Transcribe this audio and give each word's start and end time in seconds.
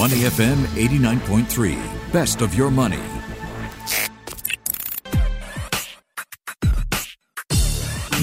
Money 0.00 0.20
FM 0.20 0.56
89.3. 0.80 1.76
Best 2.10 2.40
of 2.40 2.54
your 2.54 2.70
money. 2.70 2.96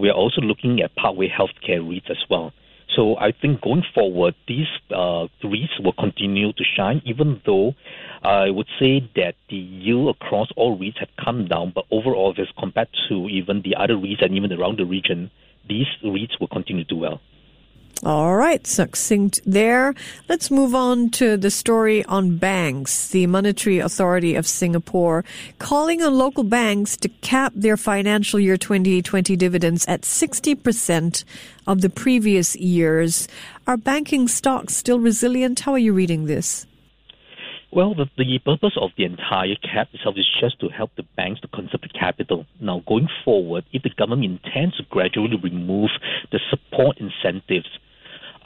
We 0.01 0.09
are 0.09 0.17
also 0.17 0.41
looking 0.41 0.81
at 0.81 0.97
Parkway 0.97 1.29
Healthcare 1.29 1.83
REITs 1.83 2.11
as 2.11 2.25
well. 2.31 2.55
So 2.97 3.17
I 3.19 3.33
think 3.33 3.61
going 3.61 3.85
forward, 3.95 4.35
these 4.49 4.67
uh, 4.91 5.29
REITs 5.45 5.83
will 5.83 5.93
continue 5.93 6.53
to 6.53 6.65
shine, 6.77 7.03
even 7.05 7.41
though 7.47 7.75
I 8.23 8.51
would 8.51 8.67
say 8.81 9.09
that 9.17 9.35
the 9.49 9.57
yield 9.57 10.17
across 10.17 10.49
all 10.57 10.77
REITs 10.79 10.99
have 10.99 11.09
come 11.25 11.47
down, 11.47 11.73
but 11.75 11.85
overall, 11.91 12.35
as 12.37 12.49
compared 12.59 12.89
to 13.09 13.29
even 13.29 13.63
the 13.63 13.77
other 13.77 13.95
REITs 13.95 14.25
and 14.25 14.35
even 14.37 14.53
around 14.53 14.79
the 14.79 14.85
region, 14.85 15.31
these 15.69 15.87
REITs 16.05 16.41
will 16.41 16.49
continue 16.49 16.85
to 16.85 16.89
do 16.95 16.97
well. 16.97 17.21
All 18.03 18.35
right, 18.35 18.67
succinct 18.67 19.43
there. 19.45 19.95
Let's 20.27 20.51
move 20.51 20.75
on 20.75 21.11
to 21.11 21.37
the 21.37 21.51
story 21.51 22.03
on 22.07 22.39
banks. 22.39 23.09
The 23.09 23.27
Monetary 23.27 23.79
Authority 23.79 24.37
of 24.37 24.47
Singapore 24.47 25.23
calling 25.59 26.01
on 26.01 26.17
local 26.17 26.43
banks 26.43 26.97
to 26.97 27.11
cap 27.21 27.53
their 27.55 27.77
financial 27.77 28.41
year 28.41 28.57
2020 28.57 29.37
dividends 29.37 29.85
at 29.87 30.01
60% 30.01 31.25
of 31.67 31.83
the 31.83 31.91
previous 31.91 32.57
years. 32.57 33.29
Are 33.67 33.77
banking 33.77 34.29
stocks 34.29 34.75
still 34.75 34.99
resilient? 34.99 35.61
How 35.61 35.73
are 35.73 35.79
you 35.79 35.93
reading 35.93 36.25
this? 36.25 36.67
Well, 37.71 37.95
the, 37.95 38.07
the 38.17 38.39
purpose 38.39 38.79
of 38.81 38.93
the 38.97 39.05
entire 39.05 39.57
cap 39.57 39.89
itself 39.93 40.17
is 40.17 40.27
just 40.41 40.59
to 40.61 40.69
help 40.71 40.91
the 40.97 41.05
banks 41.17 41.43
to 41.43 41.49
conserve 41.49 41.83
the 41.83 41.89
capital. 41.89 42.47
Now, 42.61 42.83
going 42.89 43.09
forward, 43.27 43.65
if 43.75 43.83
the 43.83 43.91
government 43.91 44.41
intends 44.43 44.79
to 44.79 44.85
gradually 44.89 45.37
remove 45.37 45.91
the 46.33 46.41
support 46.49 46.97
incentives 46.99 47.69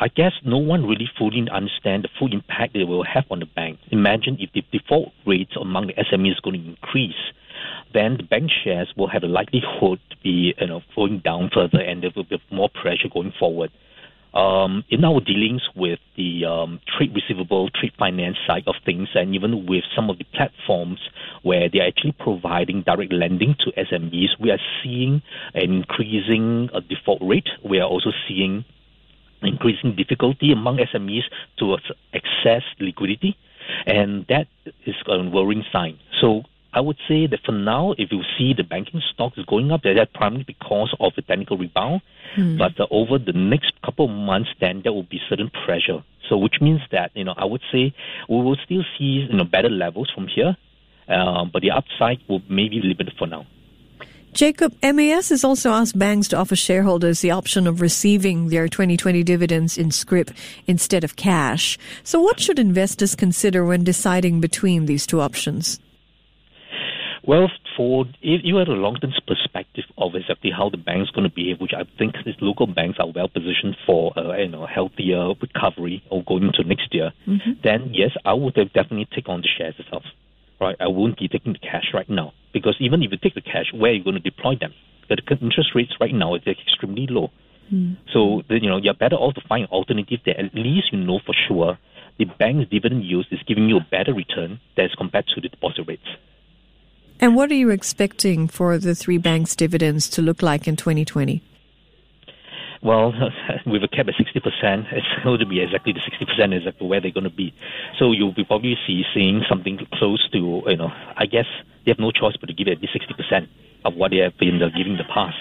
I 0.00 0.08
guess 0.08 0.32
no 0.44 0.58
one 0.58 0.86
really 0.86 1.08
fully 1.16 1.46
understands 1.52 2.02
the 2.02 2.08
full 2.18 2.32
impact 2.32 2.74
it 2.74 2.84
will 2.84 3.04
have 3.04 3.24
on 3.30 3.38
the 3.38 3.46
bank. 3.46 3.78
Imagine 3.90 4.36
if 4.40 4.50
the 4.52 4.64
default 4.76 5.12
rates 5.24 5.52
among 5.60 5.86
the 5.86 5.94
SMEs 5.94 6.32
is 6.32 6.40
going 6.40 6.60
to 6.60 6.68
increase, 6.68 7.32
then 7.92 8.16
the 8.16 8.24
bank 8.24 8.50
shares 8.64 8.92
will 8.96 9.06
have 9.08 9.22
a 9.22 9.28
likelihood 9.28 10.00
to 10.10 10.16
be 10.22 10.54
you 10.58 10.66
know 10.66 10.80
going 10.96 11.20
down 11.20 11.50
further, 11.54 11.80
and 11.80 12.02
there 12.02 12.10
will 12.14 12.24
be 12.24 12.42
more 12.50 12.68
pressure 12.68 13.08
going 13.12 13.32
forward. 13.38 13.70
Um, 14.34 14.82
in 14.90 15.04
our 15.04 15.20
dealings 15.20 15.62
with 15.76 16.00
the 16.16 16.44
um, 16.44 16.80
trade 16.98 17.14
receivable, 17.14 17.70
trade 17.70 17.92
finance 17.96 18.36
side 18.48 18.64
of 18.66 18.74
things, 18.84 19.08
and 19.14 19.32
even 19.32 19.64
with 19.66 19.84
some 19.94 20.10
of 20.10 20.18
the 20.18 20.24
platforms 20.34 20.98
where 21.44 21.68
they're 21.72 21.86
actually 21.86 22.16
providing 22.18 22.82
direct 22.82 23.12
lending 23.12 23.54
to 23.60 23.70
SMEs, 23.80 24.30
we 24.40 24.50
are 24.50 24.58
seeing 24.82 25.22
an 25.54 25.72
increasing 25.72 26.68
uh, 26.74 26.80
default 26.80 27.22
rate. 27.22 27.46
We 27.64 27.78
are 27.78 27.86
also 27.88 28.10
seeing 28.26 28.64
increasing 29.46 29.94
difficulty 29.96 30.52
among 30.52 30.78
SMEs 30.78 31.24
to 31.58 31.76
access 32.14 32.62
liquidity, 32.80 33.36
and 33.86 34.26
that 34.28 34.46
is 34.86 34.94
a 35.06 35.22
worrying 35.30 35.64
sign. 35.72 35.98
So 36.20 36.42
I 36.74 36.80
would 36.80 36.96
say 37.06 37.26
that 37.28 37.40
for 37.44 37.52
now, 37.52 37.92
if 37.98 38.10
you 38.10 38.22
see 38.36 38.52
the 38.52 38.64
banking 38.64 39.00
stocks 39.12 39.38
going 39.46 39.70
up, 39.70 39.82
that's 39.84 40.10
primarily 40.12 40.44
because 40.44 40.94
of 40.98 41.12
the 41.14 41.22
technical 41.22 41.56
rebound. 41.56 42.02
Hmm. 42.34 42.58
But 42.58 42.78
uh, 42.80 42.86
over 42.90 43.18
the 43.18 43.32
next 43.32 43.72
couple 43.84 44.06
of 44.06 44.10
months, 44.10 44.50
then 44.60 44.80
there 44.82 44.92
will 44.92 45.04
be 45.04 45.20
certain 45.28 45.50
pressure. 45.64 46.02
So 46.28 46.36
which 46.36 46.56
means 46.60 46.80
that 46.90 47.12
you 47.14 47.24
know 47.24 47.34
I 47.36 47.44
would 47.44 47.60
say 47.70 47.94
we 48.28 48.36
will 48.36 48.56
still 48.64 48.82
see 48.98 49.26
you 49.30 49.36
know 49.36 49.44
better 49.44 49.70
levels 49.70 50.10
from 50.12 50.26
here, 50.26 50.56
uh, 51.08 51.44
but 51.44 51.62
the 51.62 51.70
upside 51.70 52.18
will 52.28 52.42
maybe 52.48 52.80
be 52.80 52.88
limited 52.88 53.14
for 53.18 53.26
now. 53.26 53.46
Jacob, 54.34 54.74
MAS 54.82 55.28
has 55.28 55.44
also 55.44 55.70
asked 55.70 55.96
banks 55.96 56.26
to 56.26 56.36
offer 56.36 56.56
shareholders 56.56 57.20
the 57.20 57.30
option 57.30 57.68
of 57.68 57.80
receiving 57.80 58.48
their 58.48 58.66
2020 58.66 59.22
dividends 59.22 59.78
in 59.78 59.92
scrip 59.92 60.32
instead 60.66 61.04
of 61.04 61.14
cash. 61.14 61.78
So, 62.02 62.20
what 62.20 62.40
should 62.40 62.58
investors 62.58 63.14
consider 63.14 63.64
when 63.64 63.84
deciding 63.84 64.40
between 64.40 64.86
these 64.86 65.06
two 65.06 65.20
options? 65.20 65.78
Well, 67.22 67.48
for 67.76 68.06
if 68.22 68.40
you 68.42 68.56
have 68.56 68.66
a 68.66 68.72
long-term 68.72 69.12
perspective 69.24 69.84
of 69.96 70.16
exactly 70.16 70.50
how 70.50 70.68
the 70.68 70.78
bank's 70.78 71.10
going 71.10 71.28
to 71.28 71.34
behave, 71.34 71.60
which 71.60 71.72
I 71.72 71.84
think 71.96 72.16
these 72.26 72.34
local 72.40 72.66
banks 72.66 72.98
are 72.98 73.10
well 73.14 73.28
positioned 73.28 73.76
for, 73.86 74.12
uh, 74.18 74.36
you 74.36 74.48
know, 74.48 74.66
healthier 74.66 75.28
recovery 75.40 76.02
or 76.10 76.24
going 76.24 76.42
into 76.42 76.64
next 76.64 76.92
year, 76.92 77.12
mm-hmm. 77.26 77.52
then 77.62 77.90
yes, 77.94 78.10
I 78.24 78.34
would 78.34 78.54
definitely 78.54 79.06
take 79.14 79.28
on 79.28 79.42
the 79.42 79.48
shares 79.56 79.76
itself. 79.78 80.02
Right, 80.64 80.76
I 80.80 80.88
won't 80.88 81.18
be 81.18 81.28
taking 81.28 81.52
the 81.52 81.58
cash 81.58 81.88
right 81.92 82.08
now 82.08 82.32
because 82.54 82.76
even 82.80 83.02
if 83.02 83.10
you 83.12 83.18
take 83.18 83.34
the 83.34 83.42
cash, 83.42 83.66
where 83.74 83.90
are 83.90 83.94
you 83.94 84.02
going 84.02 84.14
to 84.14 84.20
deploy 84.20 84.56
them? 84.58 84.72
The 85.10 85.18
interest 85.42 85.74
rates 85.74 85.92
right 86.00 86.14
now 86.14 86.36
is 86.36 86.42
extremely 86.46 87.06
low. 87.06 87.30
Mm. 87.70 87.98
So 88.10 88.40
you 88.48 88.70
know 88.70 88.78
you're 88.78 88.94
better 88.94 89.16
off 89.16 89.34
to 89.34 89.42
find 89.46 89.64
an 89.64 89.70
alternative 89.70 90.20
that 90.24 90.38
at 90.38 90.54
least 90.54 90.90
you 90.90 91.00
know 91.00 91.20
for 91.26 91.34
sure 91.46 91.78
the 92.18 92.24
bank's 92.24 92.70
dividend 92.70 93.04
yield 93.04 93.26
is 93.30 93.40
giving 93.46 93.68
you 93.68 93.76
a 93.76 93.86
better 93.90 94.14
return 94.14 94.58
as 94.78 94.90
compared 94.96 95.26
to 95.34 95.40
the 95.42 95.50
deposit 95.50 95.84
rates. 95.86 96.08
And 97.20 97.36
what 97.36 97.50
are 97.50 97.60
you 97.62 97.68
expecting 97.68 98.48
for 98.48 98.78
the 98.78 98.94
three 98.94 99.18
banks' 99.18 99.54
dividends 99.54 100.08
to 100.10 100.22
look 100.22 100.40
like 100.40 100.66
in 100.66 100.76
2020? 100.76 101.42
Well, 102.84 103.14
with 103.66 103.82
a 103.82 103.88
cap 103.88 104.08
at 104.08 104.14
60%, 104.14 104.92
it's 104.92 105.06
going 105.24 105.40
to 105.40 105.46
be 105.46 105.60
exactly 105.60 105.94
the 105.94 106.00
60% 106.00 106.54
is 106.54 106.74
where 106.80 107.00
they're 107.00 107.10
going 107.10 107.24
to 107.24 107.30
be. 107.30 107.54
So 107.98 108.12
you'll 108.12 108.34
be 108.34 108.44
probably 108.44 108.76
see, 108.86 109.04
seeing 109.14 109.42
something 109.48 109.78
close 109.94 110.28
to, 110.32 110.62
you 110.66 110.76
know, 110.76 110.92
I 111.16 111.24
guess 111.24 111.46
they 111.84 111.90
have 111.92 111.98
no 111.98 112.10
choice 112.10 112.36
but 112.38 112.46
to 112.46 112.52
give 112.52 112.68
it 112.68 112.72
at 112.72 112.80
least 112.82 112.94
60% 112.94 113.48
of 113.86 113.94
what 113.94 114.10
they 114.10 114.18
have 114.18 114.36
been 114.38 114.58
giving 114.76 114.92
in 114.92 114.98
the 114.98 115.04
past. 115.04 115.36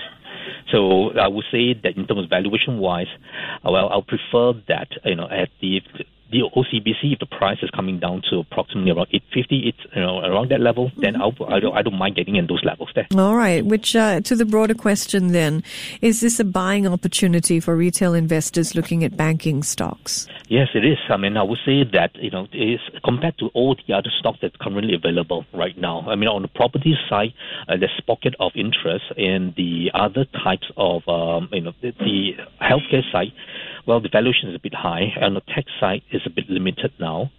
So 0.72 1.12
I 1.20 1.28
would 1.28 1.46
say 1.52 1.74
that 1.74 1.98
in 1.98 2.08
terms 2.08 2.24
of 2.24 2.30
valuation 2.30 2.78
wise, 2.78 3.08
well, 3.64 3.90
I'll 3.90 4.04
prefer 4.04 4.54
that, 4.70 4.88
you 5.04 5.16
know, 5.16 5.28
at 5.30 5.50
the 5.62 5.82
the 6.34 6.42
OCBC, 6.56 7.14
if 7.14 7.20
the 7.20 7.26
price 7.28 7.60
is 7.62 7.70
coming 7.70 8.00
down 8.00 8.24
to 8.30 8.40
approximately 8.40 8.92
around 8.92 9.08
850, 9.14 9.70
it's 9.70 9.78
you 9.96 10.02
know 10.02 10.20
around 10.20 10.50
that 10.52 10.60
level, 10.60 10.90
mm-hmm. 10.90 11.02
then 11.02 11.16
I'll, 11.16 11.34
I 11.48 11.60
don't 11.60 11.78
I 11.78 11.82
don't 11.82 11.98
mind 11.98 12.16
getting 12.16 12.36
in 12.36 12.48
those 12.48 12.64
levels 12.64 12.90
there. 12.96 13.08
All 13.16 13.36
right. 13.36 13.64
Which 13.64 13.96
uh, 13.96 14.22
to 14.22 14.36
the 14.36 14.46
broader 14.46 14.74
question 14.74 15.28
then, 15.28 15.64
is 16.02 16.22
this 16.22 16.40
a 16.40 16.44
buying 16.44 16.88
opportunity 16.88 17.60
for 17.60 17.76
retail 17.76 18.14
investors 18.14 18.76
looking 18.76 19.04
at 19.04 19.16
banking 19.16 19.64
stocks? 19.64 20.28
Yes, 20.50 20.70
it 20.74 20.84
is. 20.84 20.98
I 21.10 21.18
mean, 21.18 21.38
I 21.38 21.44
would 21.44 21.60
say 21.66 21.84
that 21.94 22.12
you 22.16 22.32
know 22.32 22.48
is 22.52 22.80
compared 23.06 23.38
to 23.38 23.50
all 23.54 23.76
the 23.88 23.94
other 23.94 24.10
stocks 24.20 24.40
that's 24.42 24.56
currently 24.60 24.96
available 24.96 25.46
right 25.54 25.78
now. 25.78 26.02
I 26.08 26.16
mean, 26.16 26.30
on 26.30 26.42
the 26.42 26.48
property 26.48 26.96
side, 27.10 27.34
uh, 27.70 27.78
there's 27.78 28.02
pocket 28.08 28.36
of 28.40 28.52
interest 28.56 29.06
in 29.18 29.54
the 29.56 29.92
other 29.94 30.26
types 30.44 30.68
of 30.78 31.08
um, 31.08 31.50
you 31.52 31.62
know 31.62 31.74
the, 31.82 31.92
the 32.00 32.32
healthcare 32.62 33.04
side 33.12 33.34
well, 33.86 34.00
the 34.00 34.10
valuation 34.10 34.50
is 34.50 34.56
a 34.56 34.60
bit 34.60 34.74
high, 34.74 35.14
and 35.20 35.36
the 35.36 35.42
tech 35.42 35.66
side 35.80 36.02
is 36.12 36.22
a 36.26 36.30
bit 36.30 36.50
limited 36.50 36.92
now. 37.00 37.32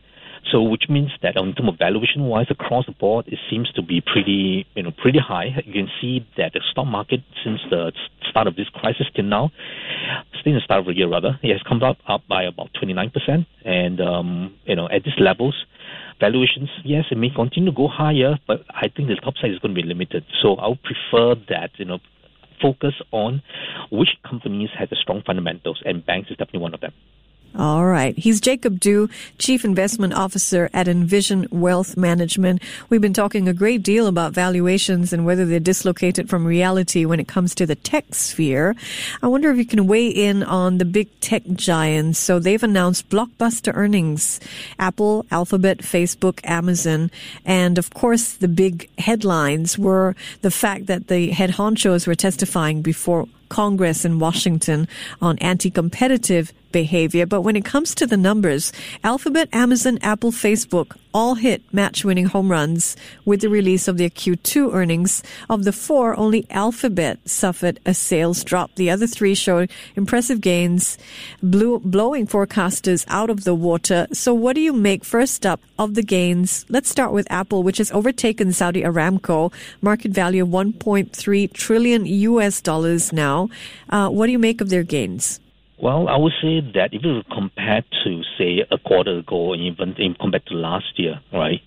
So, 0.52 0.62
which 0.62 0.84
means 0.90 1.10
that 1.22 1.36
in 1.36 1.54
terms 1.54 1.70
of 1.70 1.78
valuation 1.78 2.24
wise 2.24 2.46
across 2.50 2.84
the 2.86 2.92
board, 2.92 3.26
it 3.28 3.38
seems 3.50 3.70
to 3.72 3.82
be 3.82 4.02
pretty, 4.02 4.66
you 4.74 4.82
know, 4.82 4.90
pretty 4.90 5.18
high. 5.18 5.56
You 5.64 5.72
can 5.72 5.88
see 6.00 6.26
that 6.36 6.52
the 6.52 6.60
stock 6.70 6.86
market 6.86 7.20
since 7.42 7.60
the 7.70 7.92
start 8.28 8.46
of 8.46 8.54
this 8.54 8.68
crisis 8.68 9.06
till 9.16 9.24
now, 9.24 9.50
since 10.44 10.54
the 10.56 10.60
start 10.62 10.80
of 10.80 10.86
the 10.86 10.94
year 10.94 11.08
rather, 11.08 11.38
it 11.42 11.52
has 11.52 11.62
come 11.66 11.82
up 11.82 11.96
up 12.06 12.22
by 12.28 12.44
about 12.44 12.68
29%. 12.80 13.46
And 13.64 14.00
um, 14.00 14.54
you 14.66 14.76
know, 14.76 14.86
at 14.90 15.04
these 15.04 15.18
levels, 15.18 15.54
valuations, 16.20 16.68
yes, 16.84 17.04
it 17.10 17.16
may 17.16 17.30
continue 17.30 17.70
to 17.70 17.76
go 17.76 17.88
higher, 17.88 18.38
but 18.46 18.64
I 18.68 18.88
think 18.88 19.08
the 19.08 19.16
top 19.16 19.34
side 19.40 19.50
is 19.50 19.58
going 19.60 19.74
to 19.74 19.80
be 19.80 19.86
limited. 19.86 20.24
So 20.42 20.56
I 20.56 20.68
would 20.68 20.82
prefer 20.82 21.34
that 21.48 21.70
you 21.78 21.86
know 21.86 21.98
focus 22.60 22.94
on 23.12 23.42
which 23.90 24.10
companies 24.28 24.70
have 24.78 24.90
the 24.90 24.96
strong 24.96 25.22
fundamentals, 25.26 25.82
and 25.84 26.04
banks 26.04 26.30
is 26.30 26.36
definitely 26.36 26.60
one 26.60 26.74
of 26.74 26.80
them. 26.80 26.92
All 27.56 27.86
right. 27.86 28.18
He's 28.18 28.40
Jacob 28.40 28.80
Du, 28.80 29.08
Chief 29.38 29.64
Investment 29.64 30.12
Officer 30.12 30.68
at 30.74 30.88
Envision 30.88 31.46
Wealth 31.52 31.96
Management. 31.96 32.60
We've 32.88 33.00
been 33.00 33.14
talking 33.14 33.46
a 33.46 33.52
great 33.52 33.84
deal 33.84 34.08
about 34.08 34.32
valuations 34.32 35.12
and 35.12 35.24
whether 35.24 35.44
they're 35.44 35.60
dislocated 35.60 36.28
from 36.28 36.44
reality 36.44 37.04
when 37.04 37.20
it 37.20 37.28
comes 37.28 37.54
to 37.54 37.64
the 37.64 37.76
tech 37.76 38.12
sphere. 38.12 38.74
I 39.22 39.28
wonder 39.28 39.52
if 39.52 39.56
you 39.56 39.66
can 39.66 39.86
weigh 39.86 40.08
in 40.08 40.42
on 40.42 40.78
the 40.78 40.84
big 40.84 41.08
tech 41.20 41.44
giants. 41.52 42.18
So 42.18 42.40
they've 42.40 42.60
announced 42.60 43.08
blockbuster 43.08 43.72
earnings. 43.72 44.40
Apple, 44.80 45.24
Alphabet, 45.30 45.78
Facebook, 45.78 46.40
Amazon. 46.42 47.08
And 47.44 47.78
of 47.78 47.94
course, 47.94 48.32
the 48.32 48.48
big 48.48 48.90
headlines 48.98 49.78
were 49.78 50.16
the 50.42 50.50
fact 50.50 50.86
that 50.86 51.06
the 51.06 51.30
head 51.30 51.50
honchos 51.50 52.08
were 52.08 52.16
testifying 52.16 52.82
before 52.82 53.28
Congress 53.48 54.04
in 54.04 54.18
Washington 54.18 54.88
on 55.22 55.38
anti-competitive 55.38 56.52
behavior. 56.74 57.24
But 57.24 57.40
when 57.40 57.56
it 57.56 57.64
comes 57.64 57.94
to 57.94 58.06
the 58.06 58.18
numbers, 58.18 58.72
Alphabet, 59.02 59.48
Amazon, 59.52 59.98
Apple, 60.02 60.32
Facebook 60.32 60.96
all 61.14 61.36
hit 61.36 61.62
match 61.72 62.04
winning 62.04 62.26
home 62.26 62.50
runs 62.50 62.96
with 63.24 63.40
the 63.40 63.48
release 63.48 63.86
of 63.86 63.96
their 63.96 64.10
Q2 64.10 64.74
earnings. 64.74 65.22
Of 65.48 65.62
the 65.62 65.72
four, 65.72 66.18
only 66.18 66.44
Alphabet 66.50 67.20
suffered 67.24 67.78
a 67.86 67.94
sales 67.94 68.42
drop. 68.42 68.74
The 68.74 68.90
other 68.90 69.06
three 69.06 69.36
showed 69.36 69.70
impressive 69.94 70.40
gains, 70.40 70.98
blew, 71.40 71.78
blowing 71.78 72.26
forecasters 72.26 73.04
out 73.06 73.30
of 73.30 73.44
the 73.44 73.54
water. 73.54 74.08
So 74.12 74.34
what 74.34 74.56
do 74.56 74.60
you 74.60 74.72
make 74.72 75.04
first 75.04 75.46
up 75.46 75.60
of 75.78 75.94
the 75.94 76.02
gains? 76.02 76.66
Let's 76.68 76.90
start 76.90 77.12
with 77.12 77.30
Apple, 77.30 77.62
which 77.62 77.78
has 77.78 77.92
overtaken 77.92 78.52
Saudi 78.52 78.82
Aramco, 78.82 79.52
market 79.80 80.10
value 80.10 80.42
of 80.42 80.48
1.3 80.48 81.52
trillion 81.52 82.06
US 82.06 82.60
dollars 82.60 83.12
now. 83.12 83.48
Uh, 83.88 84.08
what 84.08 84.26
do 84.26 84.32
you 84.32 84.40
make 84.40 84.60
of 84.60 84.68
their 84.68 84.82
gains? 84.82 85.38
Well, 85.76 86.06
I 86.08 86.16
would 86.16 86.32
say 86.40 86.60
that 86.74 86.94
if 86.94 87.02
you 87.02 87.22
compare 87.32 87.82
to, 88.04 88.22
say, 88.38 88.64
a 88.70 88.78
quarter 88.78 89.18
ago, 89.18 89.52
and 89.52 89.62
even, 89.62 90.14
compared 90.20 90.46
to 90.46 90.54
last 90.54 90.96
year, 90.96 91.20
right? 91.32 91.60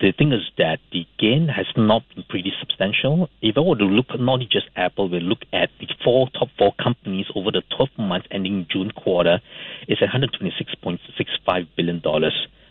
The 0.00 0.10
thing 0.10 0.32
is 0.32 0.42
that 0.58 0.80
the 0.90 1.06
gain 1.16 1.46
has 1.46 1.66
not 1.76 2.02
been 2.12 2.24
pretty 2.28 2.52
substantial. 2.58 3.30
If 3.40 3.56
I 3.56 3.60
were 3.60 3.76
to 3.76 3.84
look 3.84 4.18
not 4.18 4.40
just 4.50 4.66
Apple, 4.74 5.08
we 5.08 5.20
look 5.20 5.42
at 5.52 5.70
the 5.78 5.86
four 6.02 6.28
top 6.30 6.48
four 6.58 6.74
companies 6.82 7.26
over 7.36 7.52
the 7.52 7.62
12 7.76 7.90
months 7.98 8.26
ending 8.32 8.66
June 8.68 8.90
quarter, 8.90 9.40
it's 9.86 10.00
$126.65 10.00 11.68
billion. 11.76 12.02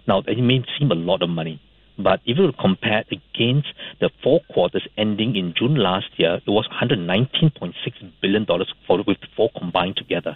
Now, 0.07 0.23
it 0.27 0.39
may 0.39 0.61
seem 0.77 0.91
a 0.91 0.95
lot 0.95 1.21
of 1.21 1.29
money, 1.29 1.61
but 1.97 2.19
if 2.25 2.37
you 2.37 2.51
compare 2.59 3.05
against 3.09 3.69
the 4.01 4.09
four 4.21 4.41
quarters 4.51 4.85
ending 4.97 5.37
in 5.37 5.53
June 5.57 5.75
last 5.75 6.07
year, 6.17 6.41
it 6.45 6.49
was 6.49 6.67
$119.6 6.67 7.73
billion 8.21 8.45
for, 8.85 9.03
with 9.07 9.17
four 9.37 9.49
combined 9.57 9.95
together 9.95 10.35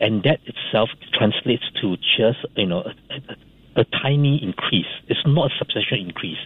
and 0.00 0.22
that 0.24 0.40
itself 0.46 0.90
translates 1.12 1.64
to 1.80 1.96
just 1.96 2.44
you 2.56 2.66
know 2.66 2.82
a, 2.82 3.14
a, 3.14 3.82
a 3.82 3.84
tiny 4.02 4.42
increase. 4.42 4.90
It's 5.08 5.20
not 5.26 5.50
a 5.50 5.54
substantial 5.58 5.98
increase. 5.98 6.38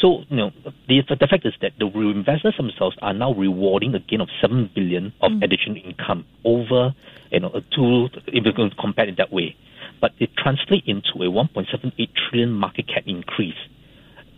So, 0.00 0.24
you 0.28 0.36
know, 0.36 0.50
the, 0.88 1.02
the 1.08 1.26
fact 1.26 1.46
is 1.46 1.52
that 1.60 1.72
the 1.78 1.86
investors 1.86 2.54
themselves 2.56 2.96
are 3.02 3.14
now 3.14 3.32
rewarding 3.32 3.94
a 3.94 4.00
gain 4.00 4.20
of 4.20 4.28
seven 4.40 4.70
billion 4.74 5.12
of 5.20 5.32
mm. 5.32 5.44
additional 5.44 5.76
income 5.76 6.24
over, 6.44 6.94
you 7.30 7.40
know, 7.40 7.48
a 7.48 7.60
two. 7.74 8.08
If 8.26 8.44
you're 8.44 8.52
going 8.52 8.70
to 8.70 8.76
compare 8.76 9.08
it 9.08 9.16
that 9.18 9.32
way, 9.32 9.56
but 10.00 10.12
it 10.18 10.30
translates 10.36 10.86
into 10.86 11.24
a 11.24 11.30
1.78 11.30 12.08
trillion 12.28 12.52
market 12.52 12.88
cap 12.88 13.04
increase. 13.06 13.56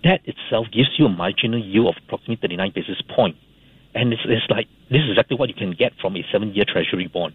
That 0.04 0.20
itself 0.24 0.66
gives 0.72 0.90
you 0.98 1.06
a 1.06 1.08
marginal 1.08 1.58
yield 1.58 1.88
of 1.88 1.94
approximately 2.04 2.38
39 2.40 2.72
basis 2.74 3.02
points. 3.08 3.16
point, 3.16 3.36
and 3.94 4.12
it's, 4.12 4.22
it's 4.26 4.46
like 4.50 4.68
this 4.90 5.00
is 5.02 5.10
exactly 5.10 5.36
what 5.36 5.48
you 5.48 5.54
can 5.54 5.72
get 5.72 5.92
from 6.00 6.16
a 6.16 6.22
seven-year 6.30 6.64
Treasury 6.68 7.08
bond. 7.08 7.34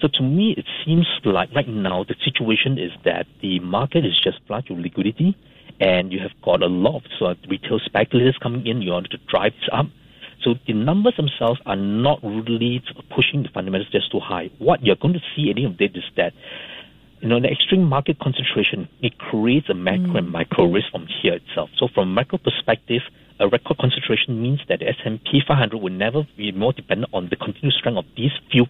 So 0.00 0.08
to 0.08 0.22
me, 0.22 0.54
it 0.56 0.66
seems 0.84 1.06
like 1.24 1.54
right 1.54 1.68
now 1.68 2.04
the 2.04 2.16
situation 2.24 2.78
is 2.78 2.92
that 3.04 3.26
the 3.40 3.60
market 3.60 4.04
is 4.04 4.18
just 4.22 4.38
flush 4.46 4.64
with 4.68 4.78
liquidity, 4.78 5.36
and 5.80 6.12
you 6.12 6.20
have 6.20 6.32
got 6.42 6.62
a 6.62 6.66
lot 6.66 6.96
of 6.96 7.02
sort 7.18 7.32
of 7.32 7.50
retail 7.50 7.78
speculators 7.84 8.36
coming 8.42 8.66
in 8.66 8.82
You 8.82 8.92
want 8.92 9.10
to 9.10 9.18
drive 9.28 9.52
this 9.52 9.68
up. 9.72 9.86
So 10.42 10.54
the 10.66 10.74
numbers 10.74 11.14
themselves 11.16 11.60
are 11.66 11.76
not 11.76 12.22
really 12.22 12.82
pushing 13.14 13.42
the 13.42 13.48
fundamentals 13.48 13.90
just 13.90 14.12
too 14.12 14.20
high. 14.20 14.50
What 14.58 14.84
you're 14.84 14.96
going 14.96 15.14
to 15.14 15.22
see 15.34 15.50
at 15.50 15.56
the 15.56 15.64
end 15.64 15.72
of 15.72 15.78
the 15.78 15.88
day 15.88 15.98
is 15.98 16.04
that 16.16 16.32
you 17.20 17.28
know, 17.28 17.40
the 17.40 17.48
extreme 17.48 17.84
market 17.84 18.18
concentration, 18.18 18.88
it 19.00 19.18
creates 19.18 19.68
a 19.70 19.74
macro 19.74 20.12
mm. 20.12 20.18
and 20.18 20.30
micro 20.30 20.70
risk 20.70 20.90
from 20.92 21.06
here 21.22 21.34
itself. 21.34 21.70
So 21.78 21.88
from 21.92 22.10
a 22.10 22.12
macro 22.12 22.38
perspective, 22.38 23.02
a 23.40 23.48
record 23.48 23.78
concentration 23.78 24.40
means 24.40 24.60
that 24.68 24.80
the 24.80 24.88
S&P 24.88 25.42
500 25.46 25.76
will 25.76 25.92
never 25.92 26.26
be 26.36 26.52
more 26.52 26.72
dependent 26.72 27.12
on 27.12 27.28
the 27.28 27.36
continued 27.36 27.74
strength 27.74 27.98
of 27.98 28.04
these 28.16 28.32
few 28.50 28.66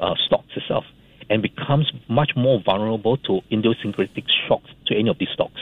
uh, 0.00 0.14
stocks 0.26 0.50
itself 0.56 0.84
and 1.28 1.42
becomes 1.42 1.90
much 2.08 2.32
more 2.36 2.60
vulnerable 2.64 3.16
to 3.18 3.40
idiosyncratic 3.50 4.24
shocks 4.46 4.70
to 4.86 4.96
any 4.96 5.08
of 5.08 5.18
these 5.18 5.28
stocks. 5.34 5.60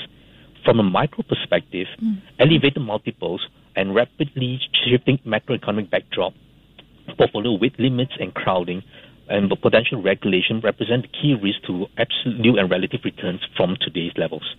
From 0.65 0.81
a 0.81 0.83
micro 0.83 1.23
perspective, 1.23 1.87
mm. 2.03 2.21
elevated 2.39 2.83
multiples 2.83 3.47
and 3.77 3.95
rapidly 3.95 4.61
shifting 4.85 5.19
macroeconomic 5.27 5.91
backdrop, 5.91 6.35
portfolio 7.17 7.59
weight 7.59 7.79
limits 7.79 8.13
and 8.19 8.33
crowding, 8.35 8.83
and 9.29 9.51
the 9.51 9.57
potential 9.57 10.03
regulation 10.03 10.61
represent 10.61 11.03
the 11.03 11.09
key 11.09 11.35
risk 11.35 11.63
to 11.67 11.87
absolute 11.97 12.41
new 12.41 12.59
and 12.59 12.71
relative 12.71 13.01
returns 13.05 13.41
from 13.57 13.77
today's 13.81 14.13
levels. 14.17 14.55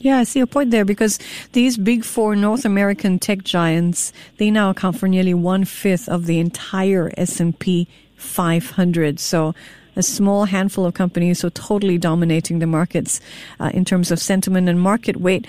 Yeah, 0.00 0.18
I 0.18 0.24
see 0.24 0.40
a 0.40 0.46
point 0.46 0.70
there 0.70 0.84
because 0.84 1.18
these 1.52 1.76
big 1.76 2.04
four 2.04 2.34
North 2.34 2.64
American 2.64 3.18
tech 3.18 3.42
giants, 3.44 4.12
they 4.38 4.50
now 4.50 4.70
account 4.70 4.98
for 4.98 5.08
nearly 5.08 5.34
one 5.34 5.64
fifth 5.64 6.08
of 6.08 6.26
the 6.26 6.40
entire 6.40 7.12
S&P 7.16 7.88
500. 8.16 9.20
So 9.20 9.54
a 9.96 10.02
small 10.02 10.44
handful 10.44 10.86
of 10.86 10.94
companies, 10.94 11.40
so 11.40 11.48
totally 11.50 11.98
dominating 11.98 12.58
the 12.58 12.66
markets 12.66 13.20
uh, 13.60 13.70
in 13.72 13.84
terms 13.84 14.10
of 14.10 14.18
sentiment 14.18 14.68
and 14.68 14.80
market 14.80 15.18
weight. 15.18 15.46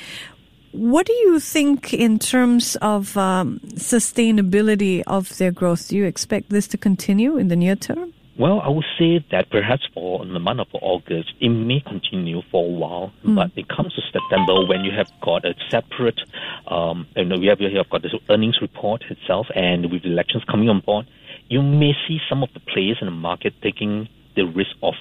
What 0.71 1.06
do 1.06 1.13
you 1.13 1.39
think 1.39 1.94
in 1.94 2.19
terms 2.19 2.75
of 2.81 3.15
um, 3.15 3.62
sustainability 3.75 5.03
of 5.07 5.38
their 5.38 5.51
growth? 5.51 5.88
Do 5.88 5.95
you 5.95 6.06
expect 6.06 6.50
this 6.50 6.67
to 6.67 6.77
continue 6.77 7.38
in 7.38 7.48
the 7.48 7.55
near 7.55 7.75
term? 7.75 8.13
Well, 8.38 8.60
I 8.60 8.67
would 8.67 8.86
say 9.00 9.25
that 9.31 9.50
perhaps 9.50 9.84
for 9.93 10.25
the 10.25 10.39
month 10.39 10.60
of 10.60 10.67
August, 10.74 11.31
it 11.39 11.48
may 11.48 11.79
continue 11.79 12.41
for 12.51 12.65
a 12.65 12.67
while, 12.67 13.13
mm. 13.24 13.34
but 13.34 13.51
it 13.55 13.69
comes 13.69 13.93
to 13.93 14.01
September 14.12 14.65
when 14.65 14.84
you 14.84 14.91
have 14.91 15.10
got 15.22 15.45
a 15.45 15.55
separate, 15.69 16.19
um, 16.67 17.07
you 17.15 17.24
know, 17.24 17.38
we 17.38 17.48
have, 17.48 17.60
we 17.60 17.74
have 17.74 17.89
got 17.89 18.01
this 18.01 18.12
earnings 18.29 18.60
report 18.62 19.05
itself, 19.10 19.48
and 19.55 19.89
with 19.89 20.03
elections 20.03 20.43
coming 20.51 20.67
on 20.67 20.81
board, 20.81 21.07
you 21.48 21.62
may 21.62 21.94
see 22.08 22.20
some 22.28 22.44
of 22.44 22.50
the 22.54 22.60
players 22.60 22.98
in 23.02 23.08
the 23.08 23.12
market 23.12 23.54
taking 23.62 24.10
the 24.36 24.44
risk 24.44 24.75
off. 24.82 24.96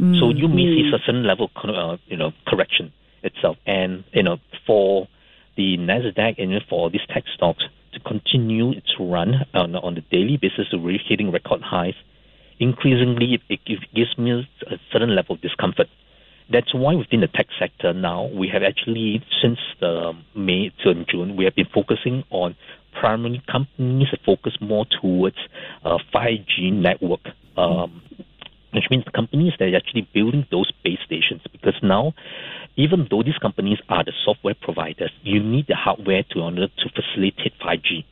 Mm. 0.00 0.18
So 0.18 0.30
you 0.30 0.48
may 0.48 0.64
see 0.64 0.90
a 0.92 0.98
certain 0.98 1.24
level, 1.24 1.50
uh, 1.56 1.96
you 2.06 2.16
know, 2.16 2.32
correction 2.46 2.92
itself, 3.22 3.56
and 3.66 4.04
you 4.12 4.22
know, 4.22 4.38
for 4.66 5.08
the 5.56 5.76
Nasdaq 5.78 6.38
and 6.38 6.60
for 6.68 6.90
these 6.90 7.00
tech 7.08 7.24
stocks 7.34 7.64
to 7.92 8.00
continue 8.00 8.72
its 8.72 8.94
run 9.00 9.46
on, 9.54 9.74
on 9.74 9.94
the 9.94 10.02
daily 10.02 10.36
basis, 10.36 10.68
to 10.70 10.78
really 10.78 11.00
hitting 11.08 11.32
record 11.32 11.62
highs, 11.62 11.94
increasingly 12.58 13.34
it, 13.34 13.40
it 13.66 13.80
gives 13.94 14.16
me 14.18 14.32
a 14.32 14.76
certain 14.92 15.14
level 15.14 15.36
of 15.36 15.40
discomfort. 15.40 15.88
That's 16.52 16.72
why 16.74 16.94
within 16.94 17.20
the 17.20 17.28
tech 17.28 17.46
sector 17.58 17.92
now, 17.92 18.26
we 18.26 18.48
have 18.48 18.62
actually, 18.62 19.24
since 19.42 19.58
the 19.80 20.12
May 20.34 20.70
to 20.84 20.94
June, 21.10 21.36
we 21.36 21.44
have 21.44 21.56
been 21.56 21.66
focusing 21.74 22.22
on 22.30 22.54
primarily 23.00 23.42
companies 23.50 24.08
focus 24.24 24.56
more 24.60 24.86
towards 25.00 25.36
uh, 25.84 25.98
5G 26.14 26.72
network, 26.72 27.20
um, 27.56 28.02
which 28.72 28.84
means 28.90 29.04
the 29.04 29.12
companies 29.12 29.52
that 29.58 29.72
are 29.72 29.76
actually 29.76 30.08
building 30.12 30.46
those 30.50 30.70
base 30.84 30.98
stations. 31.04 31.42
Because 31.52 31.74
now, 31.82 32.14
even 32.76 33.06
though 33.10 33.22
these 33.22 33.38
companies 33.38 33.78
are 33.88 34.04
the 34.04 34.12
software 34.24 34.54
providers, 34.60 35.10
you 35.22 35.42
need 35.42 35.66
the 35.68 35.76
hardware 35.76 36.24
to 36.30 36.40
order 36.40 36.68
to 36.68 36.88
facilitate 36.90 37.52
5G. 37.60 38.04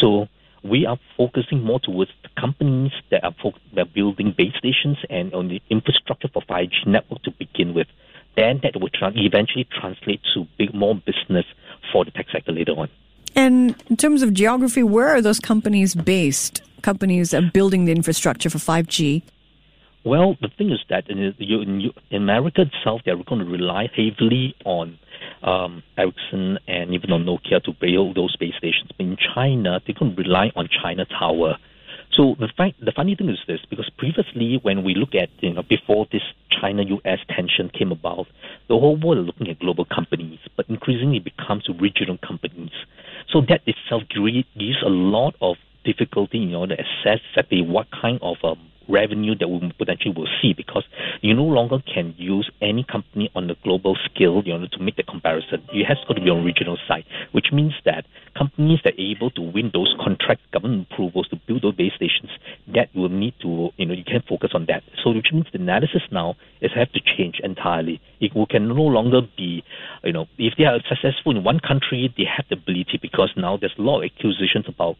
So 0.00 0.28
we 0.62 0.86
are 0.86 0.98
focusing 1.16 1.62
more 1.62 1.80
towards 1.80 2.10
the 2.22 2.28
companies 2.40 2.92
that 3.10 3.24
are, 3.24 3.34
fo- 3.42 3.58
that 3.74 3.80
are 3.82 3.90
building 3.92 4.34
base 4.36 4.54
stations 4.58 4.98
and 5.10 5.34
on 5.34 5.48
the 5.48 5.60
infrastructure 5.70 6.28
for 6.32 6.42
5G 6.42 6.86
network 6.86 7.22
to 7.22 7.30
begin 7.32 7.74
with. 7.74 7.88
Then 8.36 8.60
that 8.62 8.80
will 8.80 8.88
tra- 8.88 9.12
eventually 9.14 9.66
translate 9.78 10.20
to 10.34 10.46
big 10.58 10.72
more 10.72 10.94
business 10.94 11.44
for 11.92 12.04
the 12.04 12.10
tech 12.10 12.26
sector 12.32 12.52
later 12.52 12.72
on. 12.72 12.88
And 13.34 13.74
in 13.88 13.96
terms 13.96 14.22
of 14.22 14.34
geography, 14.34 14.82
where 14.82 15.08
are 15.08 15.22
those 15.22 15.40
companies 15.40 15.94
based? 15.94 16.62
Companies 16.82 17.32
are 17.32 17.42
building 17.42 17.84
the 17.84 17.92
infrastructure 17.92 18.50
for 18.50 18.58
5G. 18.58 19.22
Well, 20.04 20.36
the 20.40 20.48
thing 20.58 20.70
is 20.72 20.80
that 20.90 21.08
in, 21.08 21.18
in, 21.38 21.90
in 22.10 22.22
America 22.22 22.62
itself, 22.62 23.02
they're 23.04 23.16
going 23.16 23.44
to 23.44 23.50
rely 23.50 23.88
heavily 23.94 24.54
on 24.64 24.98
um, 25.42 25.82
Ericsson 25.96 26.58
and 26.66 26.92
even 26.92 27.12
on 27.12 27.24
Nokia 27.24 27.62
to 27.64 27.72
build 27.80 28.16
those 28.16 28.36
base 28.36 28.54
stations. 28.58 28.90
But 28.96 29.06
in 29.06 29.16
China, 29.34 29.80
they're 29.86 29.94
going 29.94 30.16
to 30.16 30.22
rely 30.22 30.50
on 30.56 30.68
China 30.82 31.04
Tower. 31.04 31.56
So 32.12 32.36
the 32.38 32.48
the 32.80 32.92
funny 32.94 33.14
thing 33.14 33.30
is 33.30 33.38
this, 33.46 33.60
because 33.70 33.88
previously 33.96 34.58
when 34.62 34.84
we 34.84 34.94
look 34.94 35.14
at, 35.14 35.30
you 35.40 35.54
know, 35.54 35.62
before 35.62 36.06
this 36.12 36.22
China-U.S. 36.60 37.18
tension 37.34 37.70
came 37.70 37.90
about, 37.90 38.26
the 38.68 38.78
whole 38.78 38.96
world 38.96 39.26
looking 39.26 39.48
at 39.48 39.58
global 39.58 39.86
companies, 39.86 40.38
but 40.56 40.68
increasingly 40.68 41.20
becomes 41.20 41.66
regional 41.80 42.18
companies. 42.18 42.72
So 43.32 43.40
that 43.48 43.62
itself 43.66 44.02
gives 44.12 44.76
a 44.84 44.90
lot 44.90 45.34
of 45.40 45.56
difficulty 45.84 46.42
in 46.42 46.54
order 46.54 46.76
to 46.76 46.82
assess 46.82 47.20
exactly 47.30 47.62
what 47.62 47.86
kind 47.90 48.18
of 48.20 48.36
um, 48.44 48.71
revenue 48.92 49.34
that 49.38 49.48
we 49.48 49.72
potentially 49.78 50.14
will 50.14 50.28
see 50.40 50.52
because 50.52 50.84
you 51.22 51.34
no 51.34 51.44
longer 51.44 51.78
can 51.92 52.14
use 52.18 52.50
any 52.60 52.84
company 52.84 53.30
on 53.34 53.48
the 53.48 53.56
global 53.64 53.96
scale 54.04 54.42
you 54.44 54.56
know, 54.56 54.68
to 54.70 54.78
make 54.78 54.96
the 54.96 55.02
comparison. 55.02 55.64
Has 55.88 55.98
got 56.06 56.14
to 56.14 56.22
be 56.22 56.30
on 56.30 56.44
regional 56.44 56.78
side, 56.86 57.04
which 57.32 57.46
means 57.52 57.72
that 57.84 58.04
companies 58.36 58.80
that 58.84 58.94
are 58.94 59.00
able 59.00 59.30
to 59.30 59.42
win 59.42 59.70
those 59.72 59.94
contract 60.02 60.40
government 60.52 60.86
approvals 60.90 61.28
to 61.28 61.36
build 61.46 61.62
those 61.62 61.74
base 61.74 61.92
stations, 61.96 62.30
that 62.74 62.88
will 62.94 63.08
need 63.08 63.34
to, 63.42 63.70
you 63.76 63.86
know, 63.86 63.94
you 63.94 64.04
can 64.04 64.22
focus 64.28 64.50
on 64.54 64.66
that. 64.68 64.82
So 65.02 65.10
which 65.10 65.32
means 65.32 65.46
the 65.52 65.58
analysis 65.58 66.02
now 66.10 66.36
is 66.60 66.70
have 66.74 66.92
to 66.92 67.00
change 67.16 67.40
entirely. 67.42 68.00
It 68.20 68.32
can 68.50 68.68
no 68.68 68.82
longer 68.82 69.20
be, 69.36 69.64
you 70.04 70.12
know, 70.12 70.26
if 70.38 70.54
they 70.56 70.64
are 70.64 70.78
successful 70.88 71.36
in 71.36 71.44
one 71.44 71.60
country, 71.60 72.12
they 72.16 72.24
have 72.24 72.46
the 72.48 72.56
ability 72.56 72.98
because 73.00 73.30
now 73.36 73.56
there's 73.56 73.74
a 73.78 73.82
lot 73.82 74.02
of 74.02 74.10
accusations 74.10 74.66
about 74.68 74.96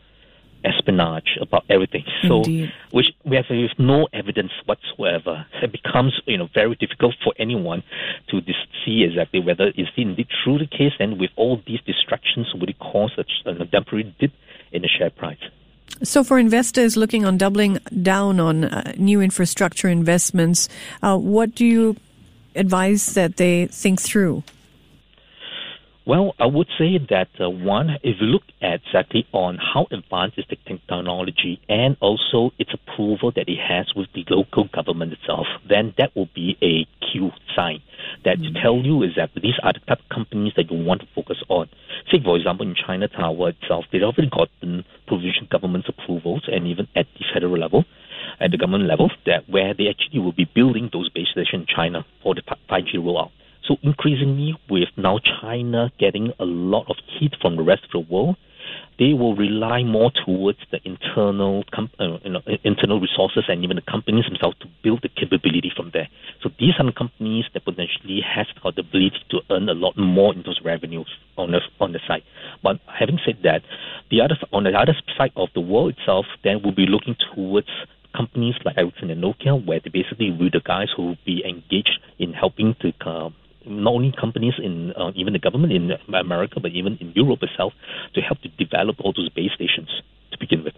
espionage, 0.64 1.38
about 1.40 1.64
everything. 1.68 2.04
So, 2.28 2.38
Indeed. 2.38 2.72
which 2.90 3.06
we 3.24 3.36
have 3.36 3.46
no 3.78 4.08
evidence 4.12 4.52
whatsoever. 4.66 5.46
It 5.62 5.72
becomes 5.72 6.20
you 6.26 6.38
know 6.38 6.48
very 6.54 6.74
difficult 6.76 7.14
for 7.22 7.32
anyone 7.38 7.82
to 8.28 8.40
dis- 8.40 8.56
see 8.84 9.04
exactly 9.04 9.40
whether 9.40 9.68
is 9.76 9.88
indeed 9.96 10.28
true 10.42 10.58
the 10.58 10.66
case, 10.66 10.92
and 10.98 11.18
with 11.18 11.30
all 11.36 11.60
these 11.66 11.80
distractions, 11.82 12.52
would 12.54 12.70
it 12.70 12.78
cause 12.78 13.12
a, 13.18 13.50
a 13.50 13.66
temporary 13.66 14.14
dip 14.18 14.32
in 14.72 14.82
the 14.82 14.88
share 14.88 15.10
price? 15.10 15.38
So, 16.02 16.24
for 16.24 16.38
investors 16.38 16.96
looking 16.96 17.24
on 17.24 17.38
doubling 17.38 17.78
down 18.02 18.40
on 18.40 18.64
uh, 18.64 18.92
new 18.96 19.20
infrastructure 19.20 19.88
investments, 19.88 20.68
uh, 21.02 21.16
what 21.16 21.54
do 21.54 21.64
you 21.64 21.96
advise 22.56 23.14
that 23.14 23.36
they 23.36 23.66
think 23.66 24.00
through? 24.00 24.42
Well, 26.04 26.34
I 26.40 26.46
would 26.46 26.66
say 26.78 26.98
that 27.10 27.28
uh, 27.40 27.48
one, 27.48 27.90
if 28.02 28.16
you 28.20 28.26
look 28.26 28.42
at 28.60 28.80
exactly 28.86 29.26
on 29.32 29.56
how 29.56 29.86
advanced 29.92 30.36
is 30.36 30.44
the 30.50 30.56
technology 30.66 31.60
and 31.68 31.96
also 32.00 32.52
its 32.58 32.70
approval 32.74 33.30
that 33.36 33.48
it 33.48 33.58
has 33.58 33.86
with 33.94 34.08
the 34.12 34.24
local 34.28 34.68
government 34.74 35.12
itself, 35.12 35.46
then 35.68 35.94
that 35.98 36.14
will 36.16 36.28
be 36.34 36.58
a 36.60 36.86
cue 37.06 37.30
sign 37.54 37.80
that 38.24 38.38
mm-hmm. 38.38 38.60
tell 38.60 38.76
you 38.78 39.02
is 39.02 39.12
that 39.16 39.30
these 39.40 39.58
are 39.62 39.72
the 39.72 39.80
type 39.80 40.00
of 40.00 40.08
companies 40.08 40.52
that 40.56 40.70
you 40.70 40.84
want 40.84 41.00
to 41.02 41.06
focus 41.14 41.38
on. 41.48 41.68
Say, 42.10 42.18
for 42.22 42.36
example, 42.36 42.66
in 42.66 42.74
China 42.74 43.06
Tower 43.08 43.50
itself, 43.50 43.84
they've 43.92 44.02
already 44.02 44.30
gotten 44.30 44.84
provincial 45.06 45.46
government 45.50 45.86
approvals 45.88 46.48
and 46.50 46.66
even 46.66 46.88
at 46.96 47.06
the 47.14 47.24
federal 47.32 47.58
level 47.58 47.84
at 48.40 48.50
the 48.50 48.58
government 48.58 48.88
level 48.88 49.10
that 49.26 49.48
where 49.48 49.74
they 49.74 49.88
actually 49.88 50.20
will 50.20 50.32
be 50.32 50.48
building 50.54 50.90
those 50.92 51.08
base 51.10 51.28
stations 51.30 51.62
in 51.62 51.66
China 51.66 52.04
for 52.22 52.34
the 52.34 52.42
5G 52.70 52.94
rollout. 52.96 53.30
So 53.66 53.76
increasingly, 53.82 54.54
with 54.68 54.88
now 54.96 55.18
China 55.40 55.92
getting 55.98 56.32
a 56.38 56.44
lot 56.44 56.86
of 56.88 56.96
heat 57.18 57.34
from 57.40 57.56
the 57.56 57.62
rest 57.62 57.84
of 57.84 57.90
the 57.92 58.12
world, 58.12 58.36
they 58.98 59.12
will 59.12 59.34
rely 59.34 59.82
more 59.82 60.10
towards 60.24 60.58
the 60.70 60.78
internal 60.84 61.64
com- 61.72 61.90
uh, 61.98 62.18
you 62.24 62.30
know, 62.30 62.42
internal 62.64 63.00
resources 63.00 63.44
and 63.48 63.64
even 63.64 63.76
the 63.76 63.82
companies 63.82 64.24
themselves 64.26 64.56
to 64.60 64.66
build 64.82 65.00
the 65.02 65.08
capability 65.08 65.72
from 65.74 65.90
there. 65.92 66.08
So 66.42 66.50
these 66.58 66.74
are 66.78 66.86
the 66.86 66.92
companies 66.92 67.44
that 67.54 67.64
potentially 67.64 68.20
has 68.20 68.46
got 68.62 68.76
the 68.76 68.82
ability 68.82 69.18
to 69.30 69.40
earn 69.50 69.68
a 69.68 69.74
lot 69.74 69.96
more 69.96 70.34
in 70.34 70.42
those 70.42 70.60
revenues 70.64 71.08
on 71.36 71.52
the 71.52 71.60
on 71.80 71.92
the 71.92 72.00
side. 72.06 72.22
But 72.62 72.80
having 72.86 73.18
said 73.24 73.38
that, 73.44 73.62
the 74.10 74.20
other 74.20 74.36
on 74.52 74.64
the 74.64 74.70
other 74.70 74.94
side 75.16 75.32
of 75.36 75.48
the 75.54 75.60
world 75.60 75.94
itself, 75.98 76.26
then 76.44 76.60
we'll 76.62 76.74
be 76.74 76.86
looking 76.86 77.16
towards 77.34 77.68
companies 78.14 78.54
like 78.64 78.76
Ericsson 78.76 79.10
and 79.10 79.22
Nokia, 79.22 79.64
where 79.64 79.80
they 79.80 79.90
basically 79.90 80.30
will 80.30 80.50
the 80.52 80.60
guys 80.64 80.88
who 80.94 81.02
will 81.06 81.18
be 81.24 81.42
engaged 81.44 81.98
in 82.18 82.32
helping 82.32 82.76
to 82.80 82.92
uh, 83.08 83.30
not 83.66 83.94
only 83.94 84.12
companies 84.12 84.54
in 84.62 84.92
uh, 84.92 85.12
even 85.14 85.32
the 85.32 85.38
government 85.38 85.72
in 85.72 85.92
America, 86.14 86.60
but 86.60 86.72
even 86.72 86.96
in 87.00 87.12
Europe 87.14 87.42
itself, 87.42 87.72
to 88.14 88.20
help 88.20 88.40
to 88.42 88.48
develop 88.48 88.96
all 89.00 89.12
those 89.12 89.28
base 89.30 89.52
stations 89.54 89.88
to 90.30 90.38
begin 90.38 90.64
with. 90.64 90.74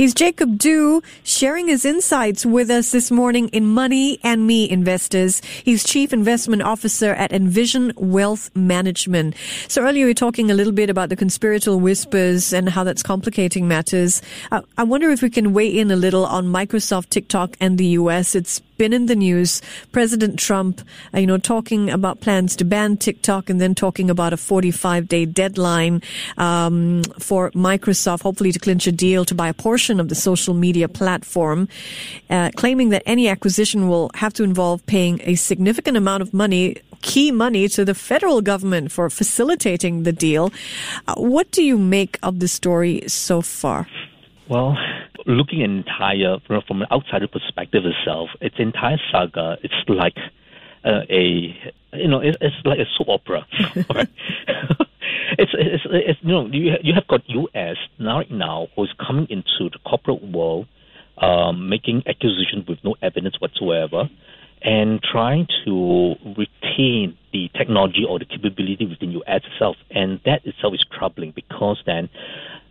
He's 0.00 0.14
Jacob 0.14 0.56
Du 0.56 1.02
sharing 1.24 1.68
his 1.68 1.84
insights 1.84 2.46
with 2.46 2.70
us 2.70 2.90
this 2.90 3.10
morning 3.10 3.48
in 3.48 3.66
Money 3.66 4.18
and 4.22 4.46
Me 4.46 4.70
Investors. 4.70 5.42
He's 5.44 5.84
Chief 5.84 6.14
Investment 6.14 6.62
Officer 6.62 7.12
at 7.12 7.32
Envision 7.32 7.92
Wealth 7.96 8.50
Management. 8.56 9.34
So 9.68 9.82
earlier 9.82 10.06
we 10.06 10.12
were 10.12 10.14
talking 10.14 10.50
a 10.50 10.54
little 10.54 10.72
bit 10.72 10.88
about 10.88 11.10
the 11.10 11.16
conspiratorial 11.16 11.80
whispers 11.80 12.54
and 12.54 12.70
how 12.70 12.82
that's 12.82 13.02
complicating 13.02 13.68
matters. 13.68 14.22
Uh, 14.50 14.62
I 14.78 14.84
wonder 14.84 15.10
if 15.10 15.20
we 15.20 15.28
can 15.28 15.52
weigh 15.52 15.78
in 15.78 15.90
a 15.90 15.96
little 15.96 16.24
on 16.24 16.46
Microsoft, 16.46 17.10
TikTok, 17.10 17.58
and 17.60 17.76
the 17.76 17.88
US. 17.98 18.34
It's 18.34 18.62
been 18.80 18.92
in 18.94 19.04
the 19.04 19.14
news. 19.14 19.60
President 19.92 20.38
Trump, 20.38 20.80
uh, 21.12 21.18
you 21.18 21.26
know, 21.26 21.36
talking 21.36 21.90
about 21.90 22.22
plans 22.22 22.56
to 22.56 22.64
ban 22.64 22.96
TikTok 22.96 23.50
and 23.50 23.60
then 23.60 23.74
talking 23.74 24.08
about 24.08 24.32
a 24.32 24.38
45 24.38 25.06
day 25.06 25.26
deadline 25.26 26.00
um, 26.38 27.02
for 27.18 27.50
Microsoft, 27.50 28.22
hopefully 28.22 28.52
to 28.52 28.58
clinch 28.58 28.86
a 28.86 28.92
deal 28.92 29.26
to 29.26 29.34
buy 29.34 29.48
a 29.48 29.52
portion 29.52 30.00
of 30.00 30.08
the 30.08 30.14
social 30.14 30.54
media 30.54 30.88
platform, 30.88 31.68
uh, 32.30 32.50
claiming 32.56 32.88
that 32.88 33.02
any 33.04 33.28
acquisition 33.28 33.86
will 33.86 34.10
have 34.14 34.32
to 34.32 34.44
involve 34.44 34.84
paying 34.86 35.20
a 35.24 35.34
significant 35.34 35.98
amount 35.98 36.22
of 36.22 36.32
money 36.32 36.76
key 37.02 37.30
money 37.30 37.68
to 37.68 37.84
the 37.84 37.94
federal 37.94 38.40
government 38.40 38.92
for 38.92 39.10
facilitating 39.10 40.04
the 40.04 40.12
deal. 40.12 40.52
Uh, 41.06 41.14
what 41.16 41.50
do 41.50 41.62
you 41.62 41.76
make 41.76 42.18
of 42.22 42.40
the 42.40 42.48
story 42.48 43.02
so 43.06 43.42
far? 43.42 43.86
Well, 44.48 44.74
looking 45.26 45.62
at 45.62 45.70
entire 45.70 46.38
from 46.46 46.82
an 46.82 46.88
outsider 46.90 47.28
perspective 47.28 47.84
itself, 47.84 48.30
its 48.40 48.56
entire 48.58 48.98
saga, 49.10 49.58
it's 49.62 49.74
like 49.88 50.16
uh, 50.84 51.02
a 51.10 51.56
you 51.92 52.08
know 52.08 52.20
it's, 52.20 52.36
it's 52.40 52.56
like 52.64 52.78
a 52.78 52.86
soap 52.96 53.08
opera. 53.08 53.46
it's, 55.38 55.52
it's 55.54 55.84
it's 55.86 56.18
you 56.22 56.32
know 56.32 56.46
you 56.46 56.72
you 56.82 56.94
have 56.94 57.06
got 57.06 57.22
U.S. 57.28 57.76
now 57.98 58.18
right 58.18 58.30
now 58.30 58.68
who's 58.76 58.94
coming 59.04 59.26
into 59.30 59.70
the 59.70 59.78
corporate 59.86 60.22
world, 60.22 60.66
um, 61.18 61.68
making 61.68 62.02
acquisitions 62.06 62.66
with 62.68 62.78
no 62.84 62.96
evidence 63.02 63.40
whatsoever, 63.40 64.08
and 64.62 65.00
trying 65.02 65.46
to 65.64 66.14
retain 66.36 67.16
the 67.32 67.48
technology 67.56 68.04
or 68.08 68.18
the 68.18 68.24
capability 68.24 68.86
within 68.86 69.12
U.S. 69.12 69.42
itself, 69.52 69.76
and 69.90 70.20
that 70.24 70.44
itself 70.46 70.74
is 70.74 70.84
troubling 70.96 71.32
because 71.34 71.82
then 71.86 72.08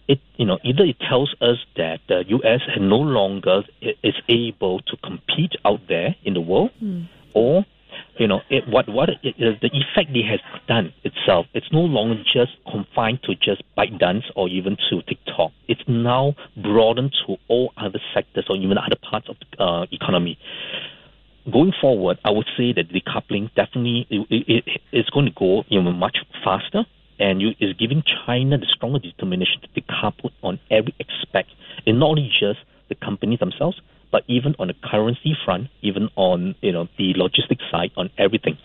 it 0.10 0.20
you 0.38 0.46
know 0.46 0.58
either 0.64 0.84
it 0.84 0.98
tells 1.08 1.34
us 1.40 1.58
that 1.78 2.00
the 2.10 2.26
U.S. 2.28 2.62
no 2.82 2.98
longer 2.98 3.62
is 3.82 4.16
able 4.28 4.80
to 4.82 4.98
compete 4.98 5.54
out 5.64 5.82
there 5.88 6.16
in 6.26 6.34
the 6.34 6.42
world, 6.42 6.72
mm. 6.84 7.08
or 7.34 7.64
you 8.18 8.28
know 8.28 8.42
it, 8.50 8.68
what 8.68 8.90
what 8.90 9.10
it, 9.10 9.36
the 9.38 9.70
effect 9.72 10.10
it 10.16 10.26
has 10.26 10.40
done 10.68 10.92
itself. 11.04 11.46
It's 11.54 11.72
no 11.72 11.82
longer 11.82 12.22
just 12.24 12.52
confined 12.70 13.20
to 13.24 13.36
just 13.36 13.62
ByteDance 13.78 14.24
or 14.36 14.50
even 14.50 14.78
to 14.90 15.02
TikTok. 15.04 15.52
It's 15.68 15.84
now 15.88 16.34
broadened 16.58 17.14
to 17.28 17.38
all 17.48 17.72
other 17.78 18.00
sectors 18.14 18.48
or 18.50 18.58
even 18.58 18.78
other 18.80 18.98
parts 19.10 19.30
of 19.30 19.36
the 19.40 19.64
uh, 19.64 19.86
economy. 19.92 20.40
Going 21.52 21.72
forward, 21.80 22.18
I 22.26 22.32
would 22.32 22.48
say 22.58 22.74
that 22.74 22.90
decoupling 22.90 23.54
definitely 23.56 24.06
it, 24.10 24.66
it, 24.92 25.06
going 25.14 25.26
to 25.26 25.32
go 25.32 25.64
you 25.70 25.82
know, 25.82 25.92
much 25.92 26.18
faster 26.44 26.86
and 27.20 27.42
you, 27.42 27.50
is 27.60 27.74
giving 27.74 28.04
China 28.26 28.58
the 28.58 28.66
stronger 28.66 29.00
determination 29.00 29.62
to 29.62 29.82
decouple 29.82 30.32
on 30.42 30.60
every 30.72 30.96
aspect, 31.00 31.50
and 31.86 32.00
not 32.00 32.10
only 32.10 32.32
just 32.40 32.60
the 32.88 32.96
companies 32.96 33.40
themselves, 33.40 33.80
but 34.12 34.24
even 34.28 34.56
on 34.58 34.68
the 34.68 34.76
currency 34.84 35.38
front, 35.46 35.68
even 35.82 36.10
on 36.16 36.56
you 36.62 36.72
know 36.72 36.88
the 36.98 37.14
logistics 37.16 37.64
side, 37.70 37.92
on 37.98 38.10
everything. 38.18 38.58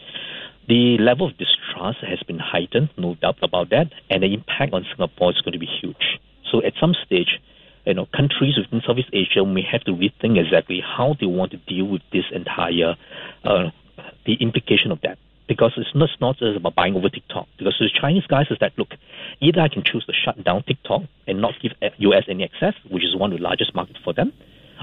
The 0.66 0.96
level 0.98 1.26
of 1.28 1.36
distrust 1.36 1.98
has 2.00 2.22
been 2.22 2.38
heightened, 2.38 2.88
no 2.96 3.16
doubt 3.16 3.36
about 3.42 3.68
that, 3.70 3.92
and 4.08 4.22
the 4.22 4.32
impact 4.32 4.72
on 4.72 4.86
Singapore 4.96 5.30
is 5.30 5.40
going 5.42 5.52
to 5.52 5.58
be 5.58 5.68
huge. 5.80 6.18
So 6.50 6.62
at 6.64 6.72
some 6.80 6.94
stage, 7.04 7.38
you 7.84 7.92
know, 7.92 8.06
countries 8.16 8.56
within 8.56 8.80
Southeast 8.86 9.10
Asia 9.12 9.44
may 9.44 9.62
have 9.70 9.82
to 9.84 9.92
rethink 9.92 10.38
exactly 10.38 10.80
how 10.80 11.16
they 11.20 11.26
want 11.26 11.50
to 11.50 11.58
deal 11.58 11.84
with 11.84 12.00
this 12.12 12.24
entire, 12.32 12.96
uh, 13.44 13.70
the 14.24 14.34
implication 14.40 14.90
of 14.90 15.02
that 15.02 15.18
because 15.48 15.72
it's 15.76 15.94
not, 15.94 16.08
it's 16.10 16.20
not 16.20 16.36
just 16.38 16.56
about 16.56 16.74
buying 16.74 16.94
over 16.94 17.08
TikTok. 17.08 17.46
Because 17.58 17.76
the 17.78 17.90
Chinese 18.00 18.26
guys 18.26 18.46
is 18.50 18.58
that, 18.60 18.72
look, 18.78 18.88
either 19.40 19.60
I 19.60 19.68
can 19.68 19.82
choose 19.84 20.04
to 20.06 20.12
shut 20.12 20.42
down 20.44 20.62
TikTok 20.64 21.02
and 21.26 21.40
not 21.40 21.54
give 21.62 21.72
uh, 21.82 21.88
US 21.98 22.24
any 22.28 22.44
access, 22.44 22.74
which 22.90 23.04
is 23.04 23.16
one 23.16 23.32
of 23.32 23.38
the 23.38 23.44
largest 23.44 23.74
markets 23.74 23.98
for 24.02 24.12
them. 24.12 24.32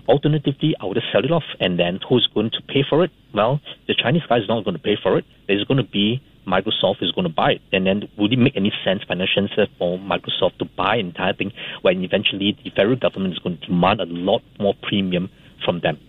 Alternatively, 0.08 0.76
I 0.80 0.86
would 0.86 0.96
just 0.96 1.12
sell 1.12 1.24
it 1.24 1.32
off, 1.32 1.44
and 1.60 1.78
then 1.78 2.00
who's 2.08 2.28
going 2.34 2.52
to 2.52 2.62
pay 2.68 2.84
for 2.88 3.04
it? 3.04 3.12
Well, 3.34 3.60
the 3.88 3.96
Chinese 3.96 4.24
guy 4.28 4.38
is 4.38 4.48
not 4.48 4.64
going 4.64 4.78
to 4.78 4.82
pay 4.82 4.98
for 5.02 5.18
it. 5.18 5.26
There's 5.48 5.66
going 5.66 5.84
to 5.84 5.90
be 5.90 6.22
Microsoft 6.48 7.04
is 7.04 7.12
going 7.12 7.28
to 7.28 7.34
buy 7.34 7.52
it, 7.52 7.62
and 7.72 7.86
then 7.86 8.10
would 8.18 8.34
it 8.34 8.40
make 8.40 8.58
any 8.58 8.74
sense 8.84 9.02
financially 9.08 9.48
for 9.78 10.00
Microsoft 10.00 10.58
to 10.60 10.66
buy 10.66 10.98
entire 10.98 11.34
thing 11.34 11.52
when 11.82 12.04
eventually 12.04 12.58
the 12.64 12.72
federal 12.72 12.96
government 12.96 13.34
is 13.34 13.40
going 13.40 13.60
to 13.60 13.68
demand 13.68 14.02
a 14.02 14.06
lot 14.06 14.42
more 14.60 14.74
premium 14.82 15.30
from 15.64 15.82
them? 15.82 16.00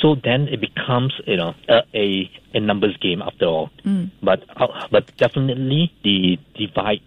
So 0.00 0.14
then 0.14 0.48
it 0.48 0.60
becomes, 0.60 1.12
you 1.26 1.36
know, 1.36 1.54
a, 1.68 1.80
a, 1.94 2.30
a 2.54 2.60
numbers 2.60 2.96
game 2.98 3.22
after 3.22 3.46
all. 3.46 3.70
Mm. 3.84 4.10
But 4.22 4.44
uh, 4.56 4.86
but 4.90 5.14
definitely 5.16 5.92
the 6.02 6.38
divide 6.56 7.00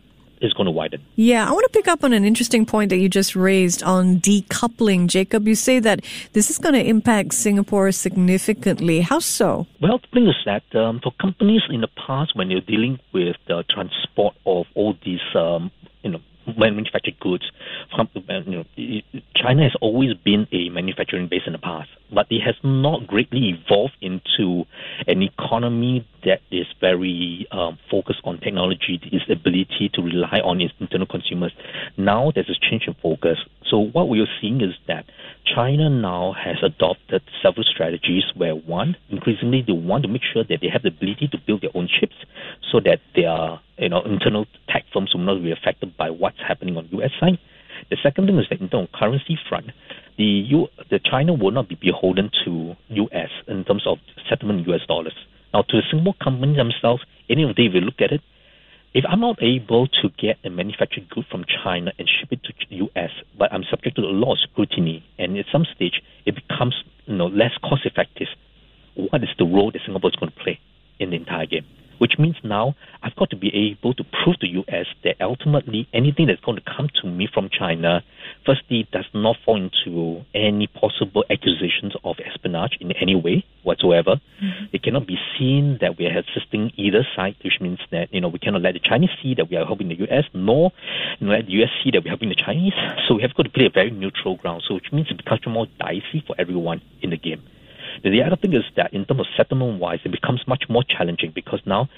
is 0.44 0.54
going 0.54 0.66
to 0.66 0.72
widen. 0.72 1.02
Yeah, 1.16 1.48
I 1.48 1.52
want 1.52 1.64
to 1.64 1.70
pick 1.70 1.88
up 1.88 2.04
on 2.04 2.12
an 2.14 2.26
interesting 2.26 2.66
point 2.66 2.90
that 2.90 2.98
you 2.98 3.08
just 3.08 3.36
raised 3.36 3.82
on 3.82 4.20
decoupling. 4.20 5.08
Jacob, 5.08 5.48
you 5.48 5.56
say 5.56 5.80
that 5.80 6.02
this 6.34 6.50
is 6.50 6.58
going 6.58 6.76
to 6.76 6.84
impact 6.84 7.34
Singapore 7.34 7.92
significantly. 7.92 9.02
How 9.02 9.20
so? 9.20 9.66
Well, 9.82 10.00
the 10.00 10.08
thing 10.14 10.28
is 10.28 10.36
that 10.46 10.64
um, 10.76 11.00
for 11.02 11.14
companies 11.20 11.62
in 11.70 11.82
the 11.82 11.88
past, 12.06 12.36
when 12.36 12.52
you're 12.52 12.62
dealing 12.62 13.00
with 13.14 13.38
the 13.48 13.64
transport 13.70 14.36
of 14.46 14.66
all 14.76 14.96
these 15.04 15.22
um, 15.34 15.72
you 16.04 16.12
know 16.12 16.20
manufactured 16.58 17.20
goods. 17.20 17.44
From, 17.96 18.10
you 18.16 18.52
know, 18.52 19.02
China 19.36 19.64
has 19.64 19.76
always 19.82 20.14
been 20.14 20.48
a 20.52 20.70
manufacturing 20.70 21.28
base 21.28 21.44
in 21.46 21.54
the 21.54 21.60
past, 21.60 21.90
but 22.14 22.28
it 22.30 22.42
has 22.42 22.56
not 22.64 23.08
greatly 23.08 23.50
evolved 23.50 23.96
into 24.02 24.66
an 25.08 25.22
economy 25.22 26.08
that 26.26 26.42
is 26.52 26.66
very 26.80 27.48
um, 27.52 27.78
focused 27.92 28.22
on 28.24 28.40
technology, 28.40 29.00
its 29.12 29.26
ability 29.30 29.90
to 29.94 30.02
rely 30.02 30.40
on 30.44 30.62
its 30.62 30.74
internal 30.80 31.08
consumers. 31.08 31.52
Now 31.98 32.32
there's 32.34 32.50
a 32.50 32.70
change 32.70 32.84
in 32.88 32.96
focus. 33.02 33.38
So 33.70 33.80
what 33.80 34.10
we 34.10 34.22
are 34.22 34.28
seeing 34.42 34.62
is 34.62 34.74
that 34.88 35.06
China 35.46 35.90
now 35.90 36.34
has 36.34 36.58
adopted 36.64 37.22
several 37.42 37.64
strategies 37.64 38.24
where 38.36 38.56
one, 38.56 38.96
increasingly 39.10 39.62
they 39.66 39.74
want 39.74 40.04
to 40.04 40.10
make 40.10 40.22
sure 40.24 40.44
that 40.44 40.60
they 40.62 40.70
have 40.70 40.84
the 40.84 40.90
ability 40.90 41.28
to 41.28 41.38
build 41.46 41.62
their 41.62 41.76
own 41.76 41.88
chips 41.88 42.16
so 42.72 42.80
that 42.80 43.00
their 43.16 43.60
you 43.78 43.90
know 43.90 44.02
internal 44.04 44.46
tech 44.70 44.86
firms 44.94 45.14
will 45.14 45.22
not 45.22 45.44
be 45.44 45.52
affected 45.52 45.96
by 45.98 46.10
what's 46.10 46.40
happening 46.40 46.78
on 46.78 46.88
US 46.94 47.12
side. 47.20 47.38
The 47.90 47.98
second 48.02 48.28
thing 48.28 48.38
is 48.40 48.46
that 48.50 48.62
in 48.62 48.70
terms 48.70 48.88
of 48.94 49.00
currency 49.00 49.38
front, 49.50 49.72
the 50.18 50.24
U, 50.24 50.68
the 50.90 51.00
China 51.00 51.34
will 51.34 51.52
not 51.52 51.68
be 51.68 51.76
beholden 51.76 52.32
to 52.46 52.76
US 52.90 53.30
in 53.48 53.66
terms 53.66 53.84
of 53.86 53.98
settlement 54.30 54.68
US 54.68 54.86
dollars. 54.88 55.16
Now 55.54 55.64
to 55.64 55.78
the 55.78 55.84
Singapore 55.90 56.16
companies 56.24 56.58
themselves, 56.58 57.04
any 57.30 57.44
of 57.44 57.50
the 57.50 57.54
day 57.54 57.66
if 57.68 57.74
you 57.74 57.82
look 57.82 58.00
at 58.00 58.12
it, 58.12 58.22
if 58.94 59.04
I'm 59.08 59.20
not 59.20 59.42
able 59.42 59.88
to 59.88 60.10
get 60.18 60.38
a 60.44 60.50
manufactured 60.50 61.10
good 61.10 61.26
from 61.30 61.46
China 61.64 61.92
and 61.98 62.08
ship 62.08 62.32
it 62.32 62.44
to 62.44 62.54
the 62.70 62.76
US, 62.88 63.12
but 63.38 63.52
I'm 63.52 63.64
subject 63.70 63.96
to 63.96 64.04
a 64.04 64.14
lot 64.14 64.34
of 64.34 64.40
scrutiny, 64.40 65.04
and 65.18 65.38
at 65.38 65.46
some 65.52 65.66
stage 65.76 66.02
it 66.26 66.36
becomes 66.36 66.76
you 67.06 67.16
know 67.16 67.28
less 67.28 67.52
cost 67.64 67.86
effective, 67.86 68.28
what 68.96 69.24
is 69.24 69.30
the 69.38 69.46
role 69.46 69.72
that 69.72 69.82
Singapore 69.86 70.10
is 70.10 70.16
going 70.16 70.32
to 70.32 70.40
play 70.40 70.60
in 71.00 71.10
the 71.10 71.16
entire 71.16 71.46
game? 71.46 71.66
which 72.00 72.20
means 72.20 72.36
now 72.44 72.76
I've 73.02 73.16
got 73.16 73.30
to 73.30 73.38
be 73.38 73.48
able 73.56 73.94
to 73.94 74.04
prove 74.04 74.38
to 74.40 74.48
US 74.48 74.88
that 75.06 75.16
ultimately 75.22 75.88
anything 75.94 76.28
that's 76.28 76.42
going 76.42 76.58
to 76.58 76.64
come 76.76 76.90
to 77.02 77.08
me 77.08 77.30
from 77.34 77.50
China, 77.50 78.04
firstly, 78.46 78.88
does 78.92 79.06
not 79.14 79.36
fall 79.46 79.58
into 79.58 80.24
any 80.34 80.68
possible 80.68 81.24
accusations 81.30 81.94
of 82.04 82.18
espionage 82.26 82.78
in 82.80 82.92
any 82.94 83.16
way 83.16 83.46
whatsoever. 83.64 84.22
Mm-hmm. 84.44 84.66
It 84.74 84.84
cannot 84.84 85.08
be 85.08 85.18
seen 85.38 85.78
that 85.82 85.98
we 85.98 86.06
are 86.08 86.18
assisting 86.20 86.72
either 86.76 87.06
side, 87.16 87.36
which 87.44 87.60
means 87.62 87.80
that 87.92 88.14
you 88.14 88.22
know 88.22 88.28
we 88.28 88.40
cannot 88.40 88.62
let 88.62 88.74
the 88.74 88.80
Chinese 88.80 89.12
see 89.22 89.36
that 89.36 89.50
we 89.50 89.58
are 89.58 89.66
helping 89.66 89.90
the 89.90 90.00
US, 90.08 90.26
nor 90.34 90.72
you 91.20 91.28
know, 91.28 91.34
let 91.34 91.46
the 91.46 91.64
US 91.64 91.70
see 91.84 91.92
that 91.92 92.04
we're 92.04 92.10
helping 92.10 92.30
the 92.30 92.36
Chinese. 92.36 92.74
So 93.08 93.16
we 93.16 93.22
have 93.22 93.34
got 93.34 93.44
to 93.44 93.50
play 93.50 93.66
a 93.66 93.70
very 93.70 93.92
neutral 93.92 94.36
ground. 94.38 94.64
So 94.68 94.76
which 94.76 94.92
means 94.92 95.08
it 95.10 95.18
becomes 95.18 95.42
more 95.48 95.68
dicey 95.80 96.24
for 96.26 96.36
everyone 96.40 96.82
in 97.02 97.10
the 97.10 97.18
game. 97.18 97.42
The 98.04 98.24
other 98.24 98.36
thing 98.36 98.54
is 98.54 98.64
that 98.76 98.94
in 98.94 99.06
terms 99.06 99.22
of 99.22 99.28
settlement 99.38 99.80
wise, 99.80 100.00
it 100.04 100.12
becomes 100.12 100.42
much 100.48 100.64
more 100.68 100.84
challenging 100.84 101.32
because 101.34 101.62
now 101.66 101.90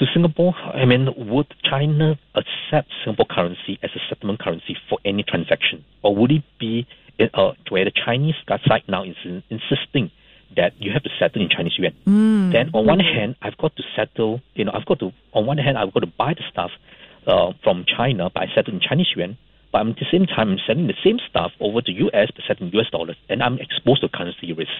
to 0.00 0.06
Singapore, 0.14 0.54
I 0.54 0.86
mean, 0.86 1.08
would 1.16 1.46
China 1.62 2.18
accept 2.34 2.88
Singapore 3.04 3.26
currency 3.30 3.78
as 3.82 3.90
a 3.94 4.00
settlement 4.08 4.40
currency 4.40 4.76
for 4.88 4.98
any 5.04 5.22
transaction? 5.22 5.84
Or 6.02 6.16
would 6.16 6.32
it 6.32 6.42
be 6.58 6.86
uh, 7.20 7.52
where 7.68 7.84
the 7.84 7.92
Chinese 7.92 8.34
side 8.48 8.82
now 8.88 9.04
is 9.04 9.14
insisting 9.50 10.10
that 10.56 10.72
you 10.78 10.90
have 10.90 11.02
to 11.02 11.10
settle 11.18 11.42
in 11.42 11.50
Chinese 11.50 11.74
yuan? 11.78 11.92
Mm. 12.06 12.52
Then 12.52 12.70
on 12.72 12.86
one 12.86 12.98
hand, 12.98 13.36
I've 13.42 13.58
got 13.58 13.76
to 13.76 13.82
settle, 13.94 14.40
you 14.54 14.64
know, 14.64 14.72
I've 14.74 14.86
got 14.86 15.00
to, 15.00 15.12
on 15.34 15.44
one 15.46 15.58
hand, 15.58 15.76
I've 15.76 15.92
got 15.92 16.00
to 16.00 16.12
buy 16.18 16.32
the 16.32 16.44
stuff 16.50 16.70
uh, 17.26 17.52
from 17.62 17.84
China, 17.84 18.30
by 18.34 18.46
settling 18.54 18.80
in 18.80 18.88
Chinese 18.88 19.08
yuan. 19.14 19.36
But 19.70 19.86
at 19.86 19.96
the 19.96 20.06
same 20.10 20.26
time, 20.26 20.50
I'm 20.50 20.58
selling 20.66 20.86
the 20.86 20.98
same 21.04 21.18
stuff 21.28 21.52
over 21.60 21.82
to 21.82 21.92
US, 21.92 22.30
but 22.34 22.44
set 22.48 22.60
in 22.60 22.70
US 22.72 22.90
dollars, 22.90 23.16
and 23.28 23.42
I'm 23.42 23.58
exposed 23.58 24.00
to 24.00 24.08
currency 24.08 24.52
risk. 24.52 24.72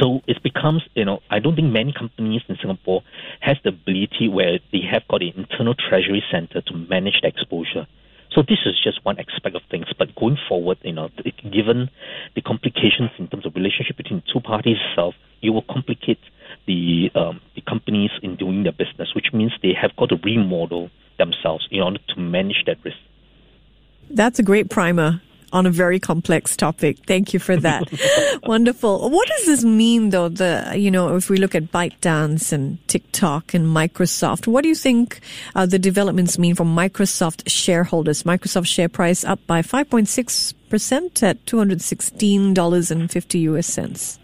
So 0.00 0.20
it 0.26 0.42
becomes, 0.42 0.82
you 0.94 1.04
know, 1.04 1.20
I 1.30 1.38
don't 1.38 1.54
think 1.54 1.72
many 1.72 1.92
companies 1.92 2.42
in 2.48 2.56
Singapore 2.60 3.02
has 3.40 3.56
the 3.62 3.70
ability 3.70 4.28
where 4.28 4.58
they 4.72 4.80
have 4.90 5.06
got 5.08 5.22
an 5.22 5.32
internal 5.36 5.74
treasury 5.74 6.22
center 6.30 6.60
to 6.62 6.74
manage 6.74 7.20
the 7.22 7.28
exposure. 7.28 7.86
So 8.32 8.42
this 8.42 8.58
is 8.66 8.74
just 8.82 9.04
one 9.04 9.18
aspect 9.18 9.54
of 9.54 9.62
things. 9.70 9.86
But 9.96 10.14
going 10.16 10.38
forward, 10.48 10.78
you 10.82 10.92
know, 10.92 11.08
given 11.52 11.88
the 12.34 12.42
complications 12.42 13.10
in 13.18 13.28
terms 13.28 13.46
of 13.46 13.54
relationship 13.54 13.96
between 13.96 14.22
two 14.32 14.40
parties 14.40 14.76
itself, 14.90 15.14
it 15.42 15.50
will 15.50 15.64
complicate 15.70 16.18
the 16.66 17.10
um, 17.14 17.40
the 17.54 17.60
companies 17.60 18.10
in 18.22 18.36
doing 18.36 18.62
their 18.62 18.72
business, 18.72 19.14
which 19.14 19.26
means 19.32 19.52
they 19.62 19.74
have 19.80 19.94
got 19.96 20.08
to 20.08 20.16
remodel 20.24 20.90
themselves 21.18 21.68
in 21.70 21.80
order 21.80 21.98
to 22.08 22.20
manage 22.20 22.64
that 22.66 22.78
risk. 22.84 22.96
That's 24.10 24.38
a 24.38 24.42
great 24.42 24.68
primer 24.68 25.20
on 25.54 25.66
a 25.66 25.70
very 25.70 26.00
complex 26.00 26.56
topic. 26.56 26.98
Thank 27.06 27.32
you 27.32 27.38
for 27.38 27.56
that. 27.56 27.84
Wonderful. 28.42 29.08
What 29.08 29.28
does 29.28 29.46
this 29.46 29.64
mean 29.64 30.10
though? 30.10 30.28
The, 30.28 30.74
you 30.76 30.90
know, 30.90 31.14
if 31.14 31.30
we 31.30 31.36
look 31.36 31.54
at 31.54 31.70
ByteDance 31.70 32.52
and 32.52 32.86
TikTok 32.88 33.54
and 33.54 33.64
Microsoft, 33.64 34.48
what 34.48 34.62
do 34.62 34.68
you 34.68 34.74
think 34.74 35.20
uh, 35.54 35.64
the 35.64 35.78
developments 35.78 36.38
mean 36.38 36.56
for 36.56 36.64
Microsoft 36.64 37.48
shareholders? 37.48 38.24
Microsoft 38.24 38.66
share 38.66 38.88
price 38.88 39.24
up 39.24 39.38
by 39.46 39.62
5.6% 39.62 41.22
at 41.22 41.46
$216.50 41.46 43.40
US 43.40 43.66
cents. 43.68 44.18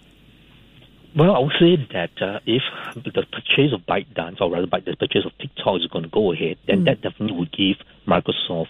Well, 1.16 1.34
I 1.34 1.38
would 1.38 1.52
say 1.60 1.76
that 1.92 2.10
uh, 2.20 2.40
if 2.44 2.62
the 2.94 3.10
purchase 3.10 3.72
of 3.72 3.86
ByteDance, 3.86 4.40
or 4.40 4.50
rather 4.50 4.66
the 4.66 4.96
purchase 4.96 5.24
of 5.24 5.38
TikTok 5.38 5.76
is 5.76 5.86
going 5.86 6.04
to 6.04 6.10
go 6.10 6.32
ahead, 6.32 6.58
then 6.66 6.82
mm. 6.82 6.84
that 6.86 7.02
definitely 7.02 7.36
would 7.36 7.52
give 7.52 7.76
Microsoft 8.06 8.68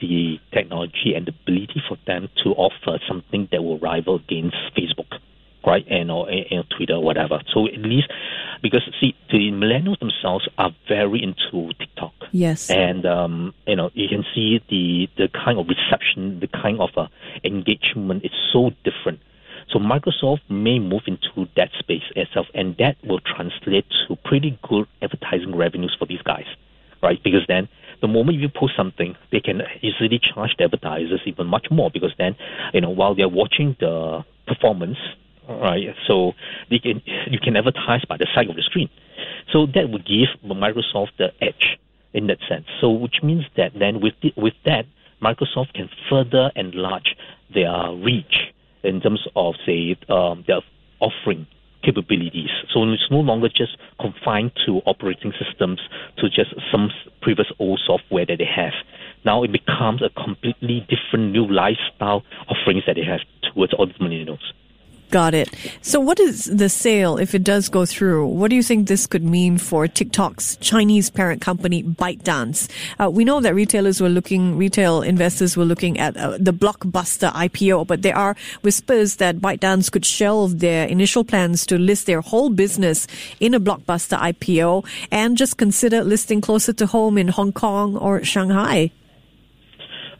the 0.00 0.38
technology 0.52 1.14
and 1.14 1.26
the 1.26 1.32
ability 1.42 1.82
for 1.88 1.96
them 2.06 2.28
to 2.44 2.50
offer 2.50 2.98
something 3.08 3.48
that 3.52 3.62
will 3.62 3.78
rival 3.78 4.16
against 4.16 4.56
Facebook, 4.76 5.18
right, 5.66 5.86
and 5.88 6.10
or 6.10 6.28
and 6.28 6.64
Twitter, 6.76 6.98
whatever. 6.98 7.40
So 7.52 7.66
at 7.66 7.78
least 7.78 8.08
because 8.62 8.82
see, 9.00 9.14
the 9.30 9.50
millennials 9.50 9.98
themselves 9.98 10.48
are 10.58 10.70
very 10.88 11.22
into 11.22 11.72
TikTok. 11.78 12.12
Yes, 12.32 12.70
and 12.70 13.06
um, 13.06 13.54
you 13.66 13.76
know 13.76 13.90
you 13.94 14.08
can 14.08 14.24
see 14.34 14.60
the 14.68 15.08
the 15.16 15.28
kind 15.28 15.58
of 15.58 15.66
reception, 15.68 16.40
the 16.40 16.48
kind 16.48 16.80
of 16.80 16.90
uh, 16.96 17.06
engagement. 17.44 18.24
is 18.24 18.32
so 18.52 18.70
different. 18.84 19.20
So 19.72 19.78
Microsoft 19.78 20.40
may 20.48 20.78
move 20.78 21.02
into 21.06 21.48
that 21.56 21.70
space 21.78 22.02
itself, 22.16 22.46
and 22.54 22.76
that 22.78 22.96
will 23.04 23.20
translate 23.20 23.86
to 24.08 24.16
pretty 24.16 24.58
good 24.68 24.86
advertising 25.00 25.54
revenues 25.54 25.94
for 25.98 26.06
these 26.06 26.22
guys, 26.22 26.46
right? 27.02 27.22
Because 27.22 27.42
then 27.46 27.68
the 28.00 28.08
moment 28.08 28.38
you 28.38 28.48
post 28.48 28.74
something, 28.76 29.16
they 29.32 29.40
can 29.40 29.62
easily 29.82 30.18
charge 30.18 30.50
the 30.58 30.64
advertisers 30.64 31.20
even 31.26 31.46
much 31.46 31.66
more 31.70 31.90
because 31.90 32.12
then, 32.18 32.36
you 32.72 32.80
know, 32.80 32.90
while 32.90 33.14
they're 33.14 33.28
watching 33.28 33.76
the 33.80 34.24
performance, 34.46 34.98
right? 35.48 35.94
So 36.06 36.32
they 36.70 36.78
can 36.78 37.02
you 37.30 37.38
can 37.42 37.56
advertise 37.56 38.04
by 38.08 38.16
the 38.16 38.26
side 38.34 38.48
of 38.48 38.56
the 38.56 38.62
screen. 38.62 38.88
So 39.52 39.66
that 39.74 39.90
would 39.90 40.06
give 40.06 40.28
Microsoft 40.44 41.16
the 41.18 41.32
edge 41.40 41.78
in 42.12 42.26
that 42.28 42.38
sense. 42.48 42.66
So 42.80 42.90
which 42.90 43.22
means 43.22 43.44
that 43.56 43.72
then 43.78 44.00
with 44.00 44.14
the, 44.22 44.32
with 44.36 44.54
that, 44.64 44.86
Microsoft 45.22 45.74
can 45.74 45.88
further 46.08 46.50
enlarge 46.56 47.16
their 47.52 47.92
reach 47.92 48.52
in 48.82 49.00
terms 49.00 49.26
of 49.36 49.54
say 49.66 49.96
um, 50.08 50.44
their 50.46 50.60
offering 51.00 51.46
capabilities. 51.82 52.50
So 52.72 52.84
it's 52.90 53.10
no 53.10 53.20
longer 53.20 53.48
just 53.48 53.76
confined 54.00 54.52
to 54.66 54.80
operating 54.86 55.32
systems, 55.38 55.80
to 56.18 56.28
just 56.28 56.54
some 56.70 56.90
previous 57.22 57.48
old 57.58 57.80
software 57.86 58.26
that 58.26 58.38
they 58.38 58.48
have. 58.48 58.72
Now 59.24 59.42
it 59.42 59.52
becomes 59.52 60.02
a 60.02 60.10
completely 60.10 60.86
different 60.88 61.32
new 61.32 61.46
lifestyle 61.50 62.22
offerings 62.48 62.84
that 62.86 62.96
they 62.96 63.04
have 63.04 63.20
towards 63.52 63.72
all 63.74 63.86
the 63.86 63.94
millennials. 63.94 64.44
Got 65.10 65.34
it. 65.34 65.50
So 65.82 65.98
what 65.98 66.20
is 66.20 66.44
the 66.44 66.68
sale 66.68 67.18
if 67.18 67.34
it 67.34 67.42
does 67.42 67.68
go 67.68 67.84
through? 67.84 68.28
What 68.28 68.48
do 68.48 68.54
you 68.54 68.62
think 68.62 68.86
this 68.86 69.08
could 69.08 69.24
mean 69.24 69.58
for 69.58 69.88
TikTok's 69.88 70.54
Chinese 70.58 71.10
parent 71.10 71.40
company 71.40 71.82
ByteDance? 71.82 72.70
Uh, 72.96 73.10
we 73.10 73.24
know 73.24 73.40
that 73.40 73.52
retailers 73.52 74.00
were 74.00 74.08
looking, 74.08 74.56
retail 74.56 75.02
investors 75.02 75.56
were 75.56 75.64
looking 75.64 75.98
at 75.98 76.16
uh, 76.16 76.38
the 76.38 76.52
blockbuster 76.52 77.32
IPO, 77.32 77.88
but 77.88 78.02
there 78.02 78.16
are 78.16 78.36
whispers 78.62 79.16
that 79.16 79.38
ByteDance 79.38 79.90
could 79.90 80.06
shelve 80.06 80.60
their 80.60 80.86
initial 80.86 81.24
plans 81.24 81.66
to 81.66 81.76
list 81.76 82.06
their 82.06 82.20
whole 82.20 82.48
business 82.48 83.08
in 83.40 83.52
a 83.52 83.58
blockbuster 83.58 84.16
IPO 84.16 84.86
and 85.10 85.36
just 85.36 85.56
consider 85.56 86.04
listing 86.04 86.40
closer 86.40 86.72
to 86.72 86.86
home 86.86 87.18
in 87.18 87.26
Hong 87.26 87.52
Kong 87.52 87.96
or 87.96 88.22
Shanghai. 88.22 88.92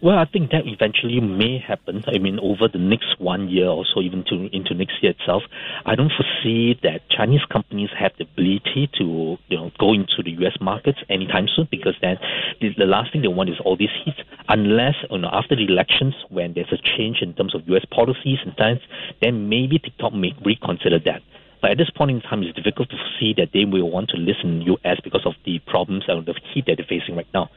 Well, 0.03 0.17
I 0.17 0.25
think 0.25 0.51
that 0.53 0.63
eventually 0.65 1.21
may 1.21 1.59
happen. 1.59 2.03
I 2.07 2.17
mean, 2.19 2.39
over 2.41 2.69
the 2.73 2.79
next 2.79 3.21
one 3.21 3.51
year 3.51 3.69
or 3.69 3.85
so, 3.85 4.01
even 4.01 4.25
to 4.29 4.49
into 4.51 4.73
next 4.73 4.95
year 5.03 5.13
itself, 5.13 5.43
I 5.85 5.95
don't 5.95 6.11
foresee 6.11 6.79
that 6.83 7.11
Chinese 7.11 7.45
companies 7.53 7.91
have 7.99 8.13
the 8.17 8.25
ability 8.25 8.89
to 8.97 9.37
you 9.49 9.57
know 9.59 9.71
go 9.79 9.93
into 9.93 10.23
the 10.25 10.31
U.S. 10.41 10.57
markets 10.59 11.01
anytime 11.11 11.49
soon 11.55 11.69
because 11.71 11.97
then 12.01 12.17
the, 12.63 12.71
the 12.79 12.87
last 12.87 13.13
thing 13.13 13.21
they 13.21 13.29
want 13.29 13.51
is 13.51 13.61
all 13.63 13.77
these 13.77 13.93
hits. 14.07 14.21
Unless 14.49 14.95
you 15.11 15.19
know 15.19 15.29
after 15.31 15.55
the 15.55 15.67
elections, 15.67 16.15
when 16.31 16.55
there's 16.55 16.73
a 16.73 16.81
change 16.97 17.19
in 17.21 17.35
terms 17.35 17.55
of 17.55 17.69
U.S. 17.69 17.85
policies 17.91 18.39
and 18.47 18.57
times, 18.57 18.81
then 19.21 19.51
maybe 19.51 19.79
TikTok 19.79 20.15
may 20.15 20.33
reconsider 20.43 20.99
that. 21.05 21.21
But 21.61 21.73
at 21.73 21.79
this 21.79 21.91
point 21.91 22.11
in 22.11 22.21
time, 22.21 22.43
it's 22.43 22.57
difficult 22.57 22.91
to 22.91 22.97
see 23.19 23.35
that 23.37 23.51
they 23.53 23.65
will 23.65 23.91
want 23.91 24.11
to 24.11 24.17
list 24.17 24.41
in 24.43 24.63
U.S. 24.63 24.99
because 25.03 25.27
of 25.27 25.35
the 25.45 25.59
problems 25.67 26.05
and 26.09 26.25
the 26.25 26.35
heat 26.53 26.67
that 26.67 26.77
they're 26.79 26.87
facing 26.89 27.17
right 27.17 27.27
now. 27.35 27.51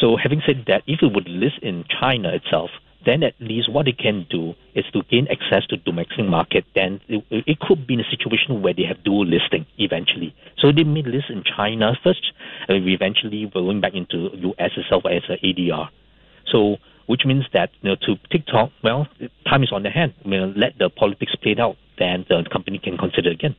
So, 0.00 0.16
having 0.16 0.42
said 0.46 0.64
that, 0.66 0.82
if 0.86 1.02
it 1.02 1.12
would 1.12 1.28
list 1.28 1.58
in 1.62 1.84
China 2.00 2.30
itself, 2.34 2.70
then 3.06 3.22
at 3.22 3.34
least 3.40 3.70
what 3.70 3.86
they 3.86 3.92
can 3.92 4.26
do 4.28 4.54
is 4.74 4.84
to 4.92 5.02
gain 5.10 5.28
access 5.30 5.64
to 5.68 5.76
the 5.76 5.82
domestic 5.82 6.26
market. 6.26 6.64
Then 6.74 7.00
it, 7.08 7.24
it, 7.30 7.60
could 7.60 7.86
be 7.86 7.94
in 7.94 8.00
a 8.00 8.10
situation 8.10 8.60
where 8.60 8.74
they 8.74 8.82
have 8.82 9.02
dual 9.04 9.24
listing 9.24 9.66
eventually. 9.78 10.34
So 10.58 10.72
they 10.72 10.84
may 10.84 11.02
list 11.02 11.30
in 11.30 11.44
China 11.44 11.96
first, 12.02 12.32
and 12.68 12.86
eventually 12.88 13.48
going 13.52 13.80
back 13.80 13.94
into 13.94 14.30
US 14.34 14.72
itself 14.76 15.04
as 15.06 15.22
an 15.28 15.38
ADR. 15.44 15.88
So 16.50 16.76
which 17.08 17.24
means 17.24 17.44
that 17.54 17.70
you 17.80 17.90
know 17.90 17.96
to 18.02 18.16
TikTok, 18.30 18.70
well, 18.84 19.08
time 19.48 19.62
is 19.62 19.72
on 19.72 19.82
their 19.82 19.92
hand. 19.92 20.14
I 20.24 20.28
mean, 20.28 20.54
let 20.56 20.78
the 20.78 20.90
politics 20.90 21.34
play 21.42 21.56
out, 21.58 21.76
then 21.98 22.24
the 22.28 22.44
company 22.50 22.78
can 22.78 22.96
consider 22.96 23.30
again. 23.30 23.56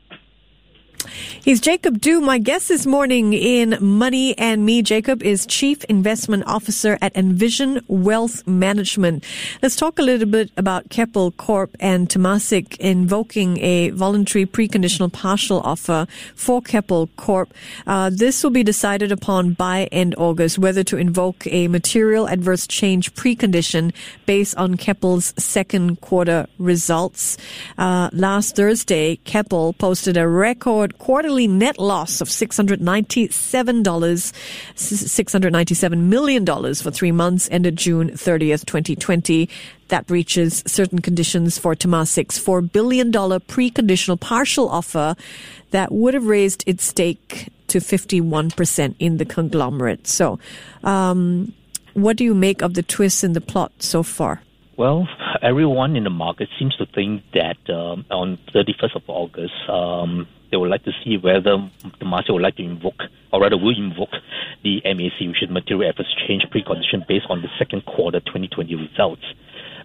He's 1.41 1.62
Jacob 1.62 2.01
Du. 2.01 2.21
My 2.21 2.38
guest 2.38 2.67
this 2.67 2.85
morning 2.85 3.33
in 3.33 3.77
Money 3.79 4.38
and 4.38 4.65
Me. 4.65 4.81
Jacob 4.81 5.23
is 5.23 5.45
Chief 5.45 5.83
Investment 5.85 6.43
Officer 6.45 6.97
at 7.01 7.15
Envision 7.15 7.81
Wealth 7.88 8.45
Management. 8.45 9.23
Let's 9.62 9.75
talk 9.75 9.99
a 9.99 10.01
little 10.01 10.27
bit 10.27 10.51
about 10.57 10.89
Keppel 10.89 11.31
Corp 11.31 11.75
and 11.79 12.09
Temasek 12.09 12.77
invoking 12.77 13.57
a 13.59 13.89
voluntary 13.91 14.45
preconditional 14.45 15.12
partial 15.12 15.62
offer 15.62 16.07
for 16.35 16.62
Keppel 16.62 17.07
Corp. 17.15 17.53
Uh, 17.88 18.09
this 18.13 18.43
will 18.43 18.51
be 18.51 18.63
decided 18.63 19.12
upon 19.12 19.53
by 19.53 19.85
end 19.91 20.15
August 20.17 20.59
whether 20.59 20.83
to 20.83 20.97
invoke 20.97 21.47
a 21.47 21.67
material 21.67 22.27
adverse 22.27 22.67
change 22.67 23.13
precondition 23.15 23.93
based 24.25 24.55
on 24.57 24.75
Keppel's 24.75 25.33
second 25.38 26.01
quarter 26.01 26.47
results. 26.57 27.38
Uh, 27.77 28.09
last 28.13 28.55
Thursday, 28.55 29.15
Keppel 29.17 29.73
posted 29.73 30.17
a 30.17 30.27
record 30.27 30.88
quarterly 30.97 31.47
net 31.47 31.78
loss 31.78 32.21
of 32.21 32.28
$697, 32.28 32.80
$697 34.75 35.97
million 35.97 36.45
for 36.75 36.91
three 36.91 37.12
months 37.12 37.47
ended 37.52 37.75
June 37.78 38.10
30th, 38.12 38.65
2020. 38.65 39.49
That 39.89 40.08
breaches 40.08 40.63
certain 40.67 40.99
conditions 40.99 41.58
for 41.58 41.75
Temasek's 41.75 42.39
$4 42.39 42.71
billion 42.71 43.12
preconditional 43.12 44.19
partial 44.19 44.69
offer 44.69 45.15
that 45.71 45.91
would 45.91 46.13
have 46.13 46.25
raised 46.25 46.63
its 46.67 46.84
stake 46.84 47.49
to 47.67 47.80
51% 47.80 48.95
in 48.99 49.17
the 49.17 49.25
conglomerate. 49.25 50.08
So, 50.08 50.39
um, 50.84 51.54
what 51.93 52.17
do 52.17 52.23
you 52.23 52.34
make 52.34 52.62
of 52.62 52.73
the 52.73 52.84
twists 52.84 53.23
in 53.23 53.34
the 53.34 53.41
plot 53.41 53.71
so 53.80 54.04
far? 54.04 54.41
Well, 54.78 55.10
everyone 55.41 55.95
in 55.95 56.06
the 56.06 56.10
market 56.10 56.47
seems 56.58 56.75
to 56.78 56.86
think 56.86 57.23
that 57.34 57.58
um, 57.69 58.06
on 58.10 58.38
31st 58.56 58.95
of 58.95 59.04
August, 59.08 59.54
um, 59.67 60.25
they 60.51 60.57
would 60.57 60.69
like 60.69 60.83
to 60.83 60.91
see 61.03 61.17
whether 61.17 61.69
the 61.99 62.05
market 62.05 62.33
would 62.33 62.41
like 62.41 62.55
to 62.57 62.63
invoke, 62.63 63.01
or 63.31 63.41
rather 63.41 63.57
will 63.57 63.77
invoke, 63.77 64.13
the 64.63 64.81
MAC, 64.83 65.19
which 65.27 65.43
is 65.43 65.49
Material 65.49 65.89
Adverse 65.89 66.13
Change 66.27 66.43
Precondition, 66.51 67.07
based 67.07 67.27
on 67.29 67.41
the 67.41 67.49
second 67.57 67.85
quarter 67.85 68.19
2020 68.19 68.75
results. 68.75 69.23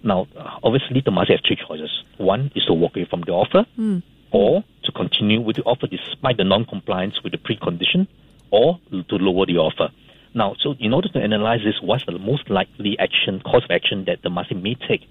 Now, 0.03 0.27
obviously, 0.63 1.01
the 1.01 1.11
market 1.11 1.33
has 1.33 1.41
three 1.47 1.57
choices. 1.57 1.91
One 2.19 2.51
is 2.55 2.65
to 2.67 2.75
walk 2.75 2.97
away 2.97 3.07
from 3.09 3.23
the 3.23 3.33
offer, 3.33 3.67
mm. 3.79 4.03
or 4.33 4.65
to 4.85 4.93
continue 4.93 5.41
with 5.41 5.57
the 5.57 5.63
offer 5.63 5.87
despite 5.87 6.37
the 6.37 6.45
non-compliance 6.45 7.23
with 7.23 7.33
the 7.33 7.39
precondition, 7.39 8.07
or 8.51 8.79
to 8.91 9.17
lower 9.17 9.47
the 9.47 9.57
offer. 9.59 9.91
Now, 10.35 10.57
so 10.61 10.75
in 10.81 10.93
order 10.93 11.09
to 11.09 11.21
analyze 11.21 11.61
this, 11.65 11.81
what's 11.81 12.05
the 12.07 12.19
most 12.19 12.51
likely 12.51 12.99
action, 12.99 13.41
course 13.41 13.65
of 13.65 13.71
action 13.71 14.05
that 14.07 14.23
the 14.23 14.31
market 14.31 14.61
may 14.61 14.75
take? 14.75 15.03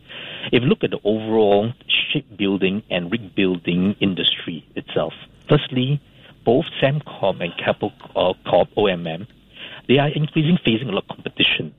If 0.51 0.63
you 0.63 0.67
look 0.67 0.83
at 0.83 0.91
the 0.91 0.99
overall 1.03 1.71
shipbuilding 1.88 2.83
and 2.89 3.09
rig 3.09 3.33
building 3.33 3.95
industry 4.01 4.67
itself, 4.75 5.13
Firstly, 5.49 6.01
both 6.45 6.65
Sembcorp 6.81 7.41
and 7.41 7.53
Keppel 7.57 7.91
uh, 8.15 8.33
Corp 8.49 8.69
O&M, 8.77 9.27
they 9.88 9.97
are 9.99 10.09
increasing 10.09 10.57
facing 10.63 10.89
a 10.89 10.91
lot 10.91 11.03
of 11.03 11.09
competition, 11.09 11.73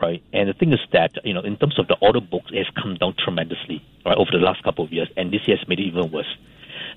right? 0.00 0.22
And 0.32 0.48
the 0.48 0.54
thing 0.54 0.72
is 0.72 0.80
that 0.92 1.12
you 1.24 1.34
know, 1.34 1.40
in 1.40 1.56
terms 1.56 1.78
of 1.78 1.88
the 1.88 1.96
order 2.00 2.20
books, 2.20 2.50
it 2.52 2.58
has 2.58 2.66
come 2.80 2.96
down 2.96 3.14
tremendously 3.18 3.84
right 4.04 4.16
over 4.16 4.30
the 4.30 4.38
last 4.38 4.62
couple 4.62 4.84
of 4.84 4.92
years, 4.92 5.08
and 5.16 5.32
this 5.32 5.46
year 5.46 5.56
has 5.56 5.68
made 5.68 5.80
it 5.80 5.84
even 5.84 6.10
worse. 6.10 6.36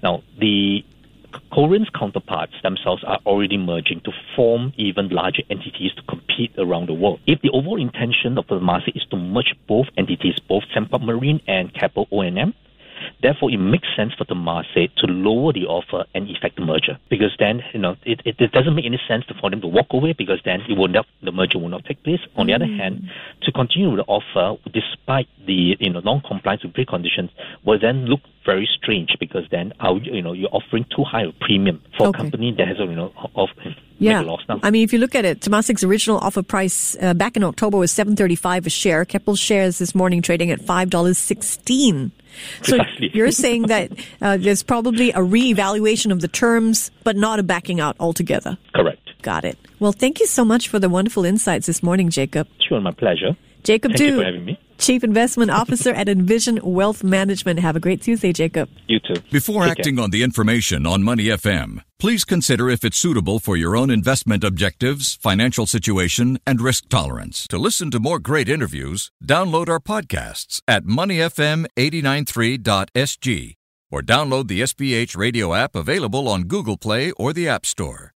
Now, 0.01 0.23
the 0.39 0.83
Korean's 1.51 1.89
counterparts 1.89 2.53
themselves 2.63 3.03
are 3.03 3.19
already 3.25 3.57
merging 3.57 4.01
to 4.01 4.11
form 4.35 4.73
even 4.77 5.09
larger 5.09 5.43
entities 5.49 5.91
to 5.95 6.01
compete 6.03 6.51
around 6.57 6.87
the 6.87 6.93
world. 6.93 7.19
If 7.27 7.41
the 7.41 7.49
overall 7.51 7.81
intention 7.81 8.37
of 8.37 8.47
the 8.47 8.59
market 8.59 8.95
is 8.95 9.05
to 9.11 9.17
merge 9.17 9.53
both 9.67 9.87
entities, 9.97 10.39
both 10.47 10.63
Sembcorp 10.75 11.01
Marine 11.03 11.41
and 11.47 11.73
Keppel 11.73 12.07
O&M, 12.11 12.53
Therefore, 13.21 13.51
it 13.51 13.57
makes 13.57 13.87
sense 13.95 14.13
for 14.13 14.25
the 14.25 14.35
market 14.35 14.91
to 14.97 15.07
lower 15.07 15.53
the 15.53 15.65
offer 15.65 16.05
and 16.13 16.29
effect 16.29 16.55
the 16.55 16.65
merger 16.65 16.97
because 17.09 17.35
then 17.39 17.61
you 17.73 17.79
know 17.79 17.95
it, 18.03 18.21
it, 18.25 18.35
it, 18.39 18.51
doesn't 18.51 18.75
make 18.75 18.85
any 18.85 18.99
sense 19.07 19.25
for 19.39 19.49
them 19.49 19.61
to 19.61 19.67
walk 19.67 19.87
away 19.91 20.13
because 20.13 20.39
then 20.45 20.61
it 20.67 20.77
will 20.77 20.87
not, 20.87 21.05
the 21.23 21.31
merger 21.31 21.59
will 21.59 21.69
not 21.69 21.85
take 21.85 22.03
place. 22.03 22.19
On 22.35 22.47
the 22.47 22.53
mm. 22.53 22.55
other 22.55 22.65
hand, 22.65 23.09
to 23.43 23.51
continue 23.51 23.89
with 23.89 23.99
the 23.99 24.05
offer 24.05 24.59
despite 24.71 25.27
the 25.45 25.75
you 25.79 25.89
know 25.89 25.99
non-compliance 25.99 26.63
with 26.63 26.73
preconditions 26.73 27.29
will 27.65 27.79
then 27.79 28.05
look 28.05 28.21
very 28.49 28.67
strange 28.81 29.09
because 29.19 29.45
then 29.51 29.73
you 30.03 30.21
know 30.21 30.33
you're 30.33 30.49
offering 30.51 30.85
too 30.95 31.03
high 31.03 31.23
a 31.23 31.31
premium 31.39 31.81
for 31.97 32.07
okay. 32.07 32.17
a 32.17 32.21
company 32.23 32.53
that 32.57 32.67
has 32.67 32.77
you 32.79 32.95
know 32.95 33.11
off 33.35 33.49
yeah. 33.99 34.23
I 34.63 34.71
mean, 34.71 34.85
if 34.85 34.93
you 34.93 34.99
look 34.99 35.13
at 35.13 35.25
it, 35.25 35.41
Temasek's 35.41 35.83
original 35.83 36.19
offer 36.19 36.41
price 36.41 36.95
uh, 37.01 37.13
back 37.13 37.35
in 37.35 37.43
October 37.43 37.77
was 37.77 37.91
seven 37.91 38.15
thirty 38.15 38.35
five 38.35 38.65
a 38.65 38.69
share. 38.69 39.03
Keppel 39.03 39.35
shares 39.35 39.77
this 39.77 39.93
morning 39.93 40.21
trading 40.21 40.51
at 40.51 40.61
five 40.61 40.89
dollars 40.89 41.17
sixteen. 41.17 42.13
So 42.61 42.77
you're 42.99 43.31
saying 43.31 43.63
that 43.63 43.91
uh, 44.21 44.37
there's 44.37 44.63
probably 44.63 45.09
a 45.11 45.19
reevaluation 45.19 46.13
of 46.13 46.21
the 46.21 46.29
terms, 46.29 46.91
but 47.03 47.17
not 47.17 47.39
a 47.39 47.43
backing 47.43 47.81
out 47.81 47.97
altogether. 47.99 48.57
Correct. 48.73 49.01
Got 49.21 49.43
it. 49.43 49.57
Well, 49.79 49.91
thank 49.91 50.21
you 50.21 50.27
so 50.27 50.45
much 50.45 50.69
for 50.69 50.79
the 50.79 50.87
wonderful 50.87 51.25
insights 51.25 51.67
this 51.67 51.83
morning, 51.83 52.09
Jacob. 52.09 52.47
Sure, 52.65 52.79
my 52.79 52.91
pleasure. 52.91 53.35
Jacob 53.63 53.91
Thank 53.91 53.97
Du, 53.97 54.05
you 54.05 54.17
for 54.19 54.23
having 54.23 54.45
me. 54.45 54.59
Chief 54.79 55.03
Investment 55.03 55.51
Officer 55.51 55.93
at 55.93 56.09
Envision 56.09 56.59
Wealth 56.63 57.03
Management. 57.03 57.59
Have 57.59 57.75
a 57.75 57.79
great 57.79 58.01
Tuesday, 58.01 58.33
Jacob. 58.33 58.67
You 58.87 58.99
too. 58.99 59.21
Before 59.31 59.63
Take 59.63 59.79
acting 59.79 59.97
care. 59.97 60.05
on 60.05 60.09
the 60.11 60.23
information 60.23 60.87
on 60.87 61.03
Money 61.03 61.25
FM, 61.25 61.81
please 61.99 62.25
consider 62.25 62.69
if 62.69 62.83
it's 62.83 62.97
suitable 62.97 63.39
for 63.39 63.55
your 63.57 63.75
own 63.75 63.89
investment 63.91 64.43
objectives, 64.43 65.15
financial 65.15 65.65
situation, 65.67 66.39
and 66.47 66.61
risk 66.61 66.89
tolerance. 66.89 67.47
To 67.49 67.57
listen 67.57 67.91
to 67.91 67.99
more 67.99 68.19
great 68.19 68.49
interviews, 68.49 69.11
download 69.23 69.69
our 69.69 69.79
podcasts 69.79 70.61
at 70.67 70.83
moneyfm893.sg 70.85 73.55
or 73.91 74.01
download 74.01 74.47
the 74.47 74.61
SPH 74.61 75.17
radio 75.17 75.53
app 75.53 75.75
available 75.75 76.27
on 76.27 76.43
Google 76.43 76.77
Play 76.77 77.11
or 77.11 77.33
the 77.33 77.47
App 77.47 77.65
Store. 77.65 78.13